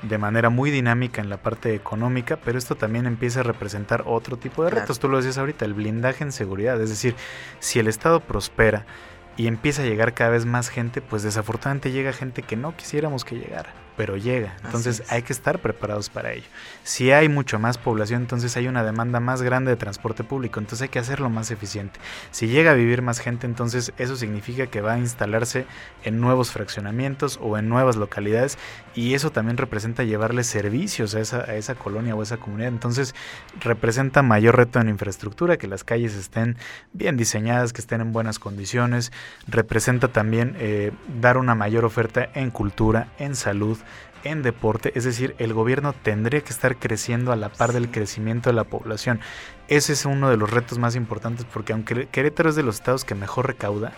de 0.02 0.18
manera 0.18 0.50
muy 0.50 0.70
dinámica 0.70 1.20
en 1.20 1.28
la 1.28 1.38
parte 1.38 1.74
económica, 1.74 2.38
pero 2.44 2.58
esto 2.58 2.76
también 2.76 3.06
empieza 3.06 3.40
a 3.40 3.42
representar 3.44 4.04
otro 4.06 4.36
tipo 4.36 4.64
de 4.64 4.70
retos. 4.70 4.98
Tú 4.98 5.08
lo 5.08 5.16
decías 5.16 5.38
ahorita, 5.38 5.64
el 5.64 5.74
blindaje 5.74 6.22
en 6.24 6.32
seguridad, 6.32 6.80
es 6.80 6.90
decir, 6.90 7.14
si 7.58 7.78
el 7.78 7.88
Estado 7.88 8.20
prospera, 8.20 8.86
y 9.36 9.46
empieza 9.46 9.82
a 9.82 9.86
llegar 9.86 10.14
cada 10.14 10.30
vez 10.30 10.46
más 10.46 10.68
gente, 10.68 11.00
pues 11.00 11.22
desafortunadamente 11.22 11.92
llega 11.92 12.12
gente 12.12 12.42
que 12.42 12.56
no 12.56 12.76
quisiéramos 12.76 13.24
que 13.24 13.36
llegara 13.36 13.72
pero 13.98 14.16
llega. 14.16 14.56
Entonces 14.64 15.02
hay 15.10 15.22
que 15.22 15.32
estar 15.32 15.58
preparados 15.58 16.08
para 16.08 16.32
ello. 16.32 16.46
Si 16.84 17.10
hay 17.10 17.28
mucho 17.28 17.58
más 17.58 17.78
población, 17.78 18.22
entonces 18.22 18.56
hay 18.56 18.68
una 18.68 18.84
demanda 18.84 19.18
más 19.18 19.42
grande 19.42 19.72
de 19.72 19.76
transporte 19.76 20.22
público, 20.22 20.60
entonces 20.60 20.82
hay 20.82 20.88
que 20.88 21.00
hacerlo 21.00 21.28
más 21.30 21.50
eficiente. 21.50 21.98
Si 22.30 22.46
llega 22.46 22.70
a 22.70 22.74
vivir 22.74 23.02
más 23.02 23.18
gente, 23.18 23.46
entonces 23.46 23.92
eso 23.98 24.14
significa 24.14 24.68
que 24.68 24.80
va 24.80 24.92
a 24.92 24.98
instalarse 24.98 25.66
en 26.04 26.20
nuevos 26.20 26.52
fraccionamientos 26.52 27.40
o 27.42 27.58
en 27.58 27.68
nuevas 27.68 27.96
localidades 27.96 28.56
y 28.94 29.14
eso 29.14 29.32
también 29.32 29.56
representa 29.56 30.04
llevarle 30.04 30.44
servicios 30.44 31.16
a 31.16 31.20
esa, 31.20 31.38
a 31.38 31.56
esa 31.56 31.74
colonia 31.74 32.14
o 32.14 32.20
a 32.20 32.22
esa 32.22 32.36
comunidad. 32.36 32.68
Entonces 32.68 33.16
representa 33.60 34.22
mayor 34.22 34.56
reto 34.56 34.78
en 34.78 34.88
infraestructura, 34.88 35.56
que 35.56 35.66
las 35.66 35.82
calles 35.82 36.14
estén 36.14 36.56
bien 36.92 37.16
diseñadas, 37.16 37.72
que 37.72 37.80
estén 37.80 38.00
en 38.00 38.12
buenas 38.12 38.38
condiciones. 38.38 39.10
Representa 39.48 40.06
también 40.06 40.54
eh, 40.60 40.92
dar 41.20 41.36
una 41.36 41.56
mayor 41.56 41.84
oferta 41.84 42.28
en 42.34 42.52
cultura, 42.52 43.08
en 43.18 43.34
salud, 43.34 43.76
en 44.24 44.42
deporte, 44.42 44.92
es 44.94 45.04
decir, 45.04 45.34
el 45.38 45.54
gobierno 45.54 45.92
tendría 45.92 46.40
que 46.40 46.52
estar 46.52 46.76
creciendo 46.76 47.32
a 47.32 47.36
la 47.36 47.50
par 47.50 47.72
del 47.72 47.90
crecimiento 47.90 48.50
de 48.50 48.54
la 48.54 48.64
población. 48.64 49.20
Ese 49.68 49.92
es 49.92 50.04
uno 50.04 50.28
de 50.30 50.36
los 50.36 50.50
retos 50.50 50.78
más 50.78 50.96
importantes 50.96 51.44
porque 51.44 51.72
aunque 51.72 52.08
Querétaro 52.08 52.50
es 52.50 52.56
de 52.56 52.62
los 52.62 52.76
estados 52.76 53.04
que 53.04 53.14
mejor 53.14 53.46
recauda, 53.46 53.92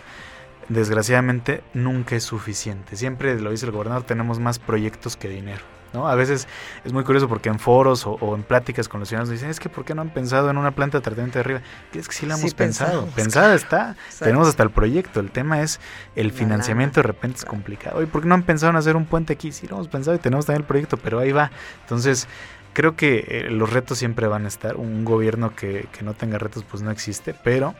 desgraciadamente 0.69 1.63
nunca 1.73 2.15
es 2.15 2.23
suficiente. 2.23 2.95
Siempre 2.95 3.39
lo 3.39 3.51
dice 3.51 3.65
el 3.65 3.71
gobernador, 3.71 4.03
tenemos 4.03 4.39
más 4.39 4.59
proyectos 4.59 5.17
que 5.17 5.27
dinero. 5.27 5.80
¿No? 5.93 6.07
A 6.07 6.15
veces 6.15 6.47
es 6.83 6.93
muy 6.93 7.03
curioso 7.03 7.27
porque 7.27 7.49
en 7.49 7.59
foros 7.59 8.05
o, 8.05 8.35
en 8.35 8.43
pláticas 8.43 8.87
con 8.87 8.99
los 8.99 9.09
ciudadanos 9.09 9.29
dicen, 9.29 9.49
es 9.49 9.59
que 9.59 9.69
¿por 9.69 9.85
qué 9.85 9.95
no 9.95 10.01
han 10.01 10.09
pensado 10.09 10.49
en 10.49 10.57
una 10.57 10.71
planta 10.71 10.97
de 10.97 11.03
tratamiento 11.03 11.39
de 11.39 11.41
arriba? 11.41 11.61
es 11.93 12.07
que 12.07 12.13
sí 12.13 12.25
la 12.25 12.35
hemos 12.35 12.53
pensado, 12.53 13.05
pensada 13.07 13.55
está, 13.55 13.95
tenemos 14.19 14.47
hasta 14.47 14.63
el 14.63 14.71
proyecto, 14.71 15.19
el 15.19 15.31
tema 15.31 15.61
es 15.61 15.79
el 16.15 16.31
financiamiento 16.31 17.01
de 17.01 17.07
repente 17.07 17.37
es 17.37 17.45
complicado. 17.45 18.01
¿Y 18.01 18.05
por 18.05 18.21
qué 18.21 18.27
no 18.27 18.35
han 18.35 18.43
pensado 18.43 18.71
en 18.71 18.77
hacer 18.77 18.95
un 18.95 19.05
puente 19.05 19.33
aquí? 19.33 19.51
Sí 19.51 19.67
lo 19.67 19.75
hemos 19.75 19.87
pensado 19.87 20.15
y 20.15 20.19
tenemos 20.19 20.45
también 20.45 20.61
el 20.61 20.67
proyecto, 20.67 20.97
pero 20.97 21.19
ahí 21.19 21.31
va. 21.31 21.51
Entonces, 21.81 22.27
creo 22.73 22.95
que 22.95 23.25
eh, 23.27 23.49
los 23.49 23.71
retos 23.71 23.97
siempre 23.97 24.27
van 24.27 24.45
a 24.45 24.47
estar. 24.47 24.77
Un 24.77 25.05
gobierno 25.05 25.55
que, 25.55 25.87
que 25.91 26.03
no 26.03 26.13
tenga 26.13 26.37
retos 26.37 26.63
pues 26.63 26.83
no 26.83 26.91
existe, 26.91 27.33
pero 27.33 27.75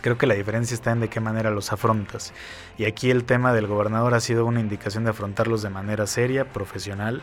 Creo 0.00 0.18
que 0.18 0.26
la 0.26 0.34
diferencia 0.34 0.74
está 0.74 0.92
en 0.92 1.00
de 1.00 1.08
qué 1.08 1.20
manera 1.20 1.50
los 1.50 1.72
afrontas. 1.72 2.32
Y 2.78 2.84
aquí 2.84 3.10
el 3.10 3.24
tema 3.24 3.52
del 3.52 3.66
gobernador 3.66 4.14
ha 4.14 4.20
sido 4.20 4.44
una 4.44 4.60
indicación 4.60 5.04
de 5.04 5.10
afrontarlos 5.10 5.62
de 5.62 5.70
manera 5.70 6.06
seria, 6.06 6.52
profesional. 6.52 7.22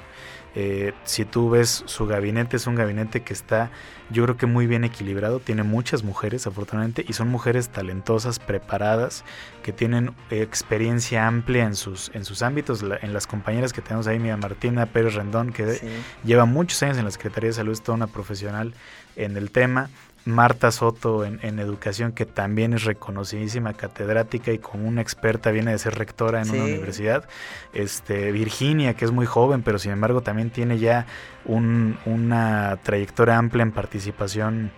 Eh, 0.56 0.94
si 1.04 1.26
tú 1.26 1.50
ves 1.50 1.84
su 1.88 2.06
gabinete, 2.06 2.58
es 2.58 2.68
un 2.68 2.76
gabinete 2.76 3.22
que 3.22 3.34
está, 3.34 3.72
yo 4.12 4.24
creo 4.24 4.38
que 4.38 4.46
muy 4.46 4.68
bien 4.68 4.84
equilibrado. 4.84 5.40
Tiene 5.40 5.64
muchas 5.64 6.04
mujeres, 6.04 6.46
afortunadamente, 6.46 7.04
y 7.08 7.14
son 7.14 7.30
mujeres 7.30 7.70
talentosas, 7.70 8.40
preparadas, 8.40 9.24
que 9.64 9.72
tienen 9.72 10.14
experiencia 10.30 11.28
amplia 11.28 11.66
en 11.66 11.76
sus, 11.76 12.12
en 12.14 12.26
sus 12.26 12.42
ámbitos. 12.42 12.84
en 12.84 13.14
las 13.14 13.28
compañeras 13.28 13.74
que 13.74 13.82
tenemos 13.82 14.08
ahí, 14.08 14.20
mira, 14.20 14.38
Martina 14.38 14.86
Pérez 14.86 15.16
Rendón, 15.16 15.52
que 15.52 15.80
lleva 16.24 16.46
muchos 16.46 16.82
años 16.84 16.98
en 16.98 17.06
la 17.06 17.12
Secretaría 17.12 17.50
de 17.50 17.54
Salud, 17.54 17.72
es 17.72 17.82
toda 17.82 17.96
una 17.96 18.08
profesional 18.08 18.74
en 19.16 19.38
el 19.38 19.52
tema. 19.52 19.90
Marta 20.26 20.72
Soto 20.72 21.26
en, 21.26 21.60
educación, 21.60 22.14
que 22.14 22.26
también 22.26 22.74
es 22.74 22.84
reconocidísima 22.84 23.74
catedrática 23.74 24.52
y 24.52 24.58
como 24.58 24.88
una 24.88 25.02
experta 25.02 25.52
viene 25.52 25.72
de 25.72 25.80
ser 25.80 25.96
rectora 25.96 26.42
en 26.42 26.50
una 26.50 26.64
universidad. 26.64 27.28
Este, 27.74 28.32
Virginia, 28.32 28.94
que 28.94 29.06
es 29.06 29.12
muy 29.12 29.26
joven, 29.26 29.64
pero 29.64 29.80
sin 29.80 29.92
embargo 29.92 30.22
también 30.22 30.50
tiene 30.50 30.80
ya 30.80 31.06
una 31.46 32.78
trayectoria 32.84 33.38
amplia 33.38 33.64
en 33.64 33.72
participación 33.72 34.72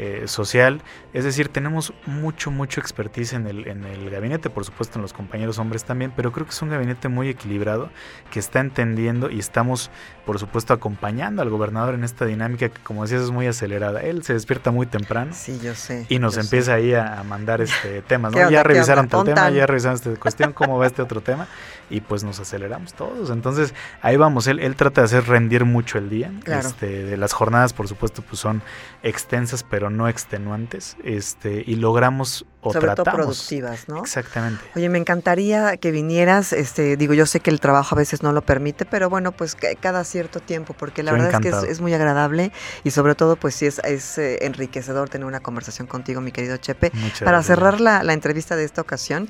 eh, 0.00 0.28
social. 0.28 0.80
Es 1.12 1.24
decir, 1.24 1.48
tenemos 1.48 1.92
mucho, 2.06 2.52
mucho 2.52 2.80
expertise 2.80 3.32
en 3.32 3.48
el, 3.48 3.66
en 3.66 3.84
el 3.84 4.08
gabinete, 4.10 4.48
por 4.48 4.64
supuesto 4.64 4.98
en 4.98 5.02
los 5.02 5.12
compañeros 5.12 5.58
hombres 5.58 5.82
también, 5.82 6.12
pero 6.14 6.30
creo 6.30 6.46
que 6.46 6.52
es 6.52 6.62
un 6.62 6.68
gabinete 6.68 7.08
muy 7.08 7.28
equilibrado, 7.28 7.90
que 8.30 8.38
está 8.38 8.60
entendiendo 8.60 9.28
y 9.28 9.40
estamos, 9.40 9.90
por 10.24 10.38
supuesto, 10.38 10.72
acompañando 10.72 11.42
al 11.42 11.50
gobernador 11.50 11.94
en 11.94 12.04
esta 12.04 12.26
dinámica 12.26 12.68
que, 12.68 12.80
como 12.80 13.02
decías, 13.02 13.22
es 13.22 13.32
muy 13.32 13.48
acelerada. 13.48 14.00
Él 14.00 14.22
se 14.22 14.34
despierta 14.34 14.70
muy 14.70 14.86
temprano. 14.86 15.32
Sí, 15.34 15.58
yo 15.60 15.74
sé. 15.74 16.06
Y 16.08 16.20
nos 16.20 16.36
empieza 16.36 16.74
ahí 16.74 16.94
a, 16.94 17.24
mandar 17.24 17.60
este 17.60 18.00
temas, 18.06 18.32
¿no? 18.32 18.50
ya 18.50 18.62
revisaron 18.62 19.08
tal 19.08 19.24
tema, 19.24 19.50
ya 19.50 19.66
revisaron 19.66 19.96
esta 19.96 20.14
cuestión, 20.14 20.52
cómo 20.52 20.78
va 20.78 20.86
este 20.86 21.02
otro 21.02 21.20
tema, 21.22 21.48
y 21.90 22.02
pues 22.02 22.22
nos 22.22 22.38
aceleramos 22.38 22.94
todos. 22.94 23.30
Entonces, 23.30 23.74
ahí 24.00 24.16
vamos, 24.16 24.46
él, 24.46 24.60
él 24.60 24.76
trata 24.76 25.00
de 25.00 25.06
hacer 25.06 25.26
rendir 25.26 25.64
mucho 25.64 25.98
el 25.98 26.08
día. 26.08 26.30
Este, 26.46 27.04
de 27.04 27.16
las 27.16 27.32
jornadas, 27.32 27.72
por 27.72 27.88
supuesto, 27.88 28.22
pues 28.22 28.38
son 28.40 28.62
extensas, 29.02 29.64
pero 29.64 29.87
no 29.90 30.08
extenuantes, 30.08 30.96
este, 31.04 31.62
y 31.66 31.76
logramos 31.76 32.46
o 32.60 32.72
Sobre 32.72 32.86
tratamos. 32.86 33.04
todo 33.04 33.24
productivas, 33.24 33.88
¿no? 33.88 33.98
Exactamente. 33.98 34.62
Oye, 34.74 34.88
me 34.88 34.98
encantaría 34.98 35.76
que 35.76 35.90
vinieras, 35.90 36.52
este, 36.52 36.96
digo, 36.96 37.14
yo 37.14 37.24
sé 37.26 37.40
que 37.40 37.50
el 37.50 37.60
trabajo 37.60 37.94
a 37.94 37.98
veces 37.98 38.22
no 38.22 38.32
lo 38.32 38.42
permite, 38.42 38.84
pero 38.84 39.08
bueno, 39.08 39.32
pues 39.32 39.56
cada 39.80 40.02
cierto 40.04 40.40
tiempo, 40.40 40.74
porque 40.74 41.02
la 41.02 41.12
verdad 41.12 41.34
es 41.34 41.40
que 41.40 41.70
es, 41.70 41.80
muy 41.80 41.94
agradable 41.94 42.52
y 42.82 42.90
sobre 42.90 43.14
todo, 43.14 43.36
pues 43.36 43.54
sí 43.54 43.66
es, 43.66 43.78
es 43.84 44.18
eh, 44.18 44.44
enriquecedor 44.44 45.08
tener 45.08 45.26
una 45.26 45.40
conversación 45.40 45.86
contigo, 45.86 46.20
mi 46.20 46.32
querido 46.32 46.56
Chepe. 46.56 46.90
Para 47.24 47.42
cerrar 47.42 47.80
la, 47.80 48.02
entrevista 48.12 48.56
de 48.56 48.64
esta 48.64 48.80
ocasión, 48.80 49.28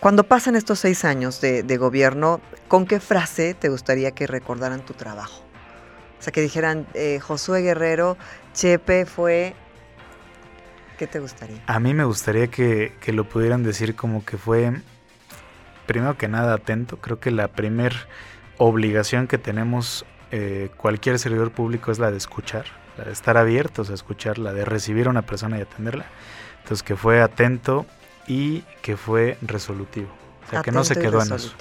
cuando 0.00 0.24
pasan 0.24 0.56
estos 0.56 0.78
seis 0.78 1.04
años 1.04 1.40
de, 1.40 1.62
de 1.62 1.76
gobierno, 1.76 2.40
¿con 2.68 2.86
qué 2.86 3.00
frase 3.00 3.54
te 3.54 3.68
gustaría 3.68 4.12
que 4.12 4.26
recordaran 4.26 4.84
tu 4.84 4.94
trabajo? 4.94 5.44
O 6.20 6.22
sea, 6.22 6.32
que 6.32 6.42
dijeran, 6.42 6.86
eh, 6.92 7.18
Josué 7.18 7.62
Guerrero, 7.62 8.16
Chepe 8.52 9.06
fue... 9.06 9.54
¿Qué 11.00 11.06
te 11.06 11.18
gustaría? 11.18 11.62
A 11.66 11.80
mí 11.80 11.94
me 11.94 12.04
gustaría 12.04 12.48
que, 12.48 12.92
lo 13.06 13.26
pudieran 13.26 13.62
decir 13.62 13.96
como 13.96 14.22
que 14.22 14.36
fue, 14.36 14.70
primero 15.86 16.18
que 16.18 16.28
nada, 16.28 16.52
atento. 16.52 16.98
Creo 16.98 17.18
que 17.18 17.30
la 17.30 17.48
primer 17.48 17.94
obligación 18.58 19.26
que 19.26 19.38
tenemos 19.38 20.04
eh, 20.30 20.68
cualquier 20.76 21.18
servidor 21.18 21.52
público 21.52 21.90
es 21.90 21.98
la 21.98 22.10
de 22.10 22.18
escuchar, 22.18 22.66
la 22.98 23.04
de 23.04 23.12
estar 23.12 23.38
abiertos 23.38 23.88
a 23.88 23.94
escuchar, 23.94 24.36
la 24.36 24.52
de 24.52 24.66
recibir 24.66 25.06
a 25.06 25.10
una 25.10 25.22
persona 25.22 25.56
y 25.56 25.62
atenderla. 25.62 26.04
Entonces, 26.58 26.82
que 26.82 26.96
fue 26.96 27.22
atento 27.22 27.86
y 28.26 28.60
que 28.82 28.98
fue 28.98 29.38
resolutivo. 29.40 30.10
O 30.46 30.50
sea, 30.50 30.60
que 30.60 30.70
no 30.70 30.84
se 30.84 30.96
quedó 30.96 31.22
en 31.22 31.32
eso. 31.32 31.54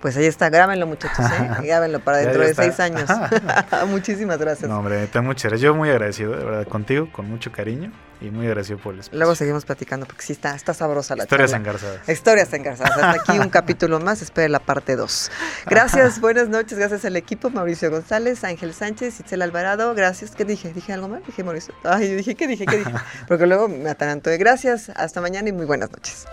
Pues 0.00 0.16
ahí 0.16 0.26
está, 0.26 0.48
grábenlo 0.48 0.86
muchachos, 0.86 1.24
¿eh? 1.26 1.50
grábenlo 1.62 2.00
para 2.00 2.18
dentro 2.18 2.42
de 2.42 2.54
seis 2.54 2.80
años. 2.80 3.08
Muchísimas 3.88 4.38
gracias. 4.38 4.68
No, 4.68 4.78
hombre, 4.78 5.06
te 5.06 5.20
muchas 5.20 5.50
gracias. 5.50 5.60
Yo 5.60 5.74
muy 5.74 5.90
agradecido, 5.90 6.32
de 6.36 6.44
verdad, 6.44 6.66
contigo, 6.66 7.08
con 7.12 7.28
mucho 7.28 7.52
cariño 7.52 7.92
y 8.20 8.30
muy 8.30 8.46
agradecido 8.46 8.78
por 8.78 8.94
el 8.94 9.00
espacio. 9.00 9.18
Luego 9.18 9.34
seguimos 9.34 9.64
platicando 9.64 10.06
porque 10.06 10.22
sí 10.22 10.32
está, 10.32 10.54
está 10.54 10.74
sabrosa 10.74 11.16
la 11.16 11.24
Historias 11.24 11.52
engarzadas. 11.52 12.08
Historias 12.08 12.52
engarzadas. 12.52 12.92
Hasta 12.96 13.10
aquí 13.20 13.38
un 13.38 13.48
capítulo 13.48 14.00
más, 14.00 14.22
espere 14.22 14.48
la 14.48 14.60
parte 14.60 14.96
2. 14.96 15.30
Gracias, 15.66 16.20
buenas 16.20 16.48
noches, 16.48 16.78
gracias 16.78 17.04
al 17.04 17.16
equipo, 17.16 17.50
Mauricio 17.50 17.90
González, 17.90 18.44
Ángel 18.44 18.74
Sánchez, 18.74 19.20
Itzel 19.20 19.42
Alvarado, 19.42 19.94
gracias. 19.94 20.32
¿Qué 20.32 20.44
dije? 20.44 20.72
¿Dije 20.72 20.92
algo 20.92 21.08
mal? 21.08 21.22
Dije 21.26 21.44
Mauricio. 21.44 21.74
Ay, 21.84 22.14
dije, 22.14 22.34
¿qué 22.34 22.46
dije? 22.46 22.66
¿Qué 22.66 22.78
dije? 22.78 22.92
Porque 23.28 23.46
luego 23.46 23.68
me 23.68 23.90
ataranto 23.90 24.30
gracias, 24.38 24.90
hasta 24.90 25.20
mañana 25.20 25.48
y 25.48 25.52
muy 25.52 25.66
buenas 25.66 25.90
noches. 25.90 26.26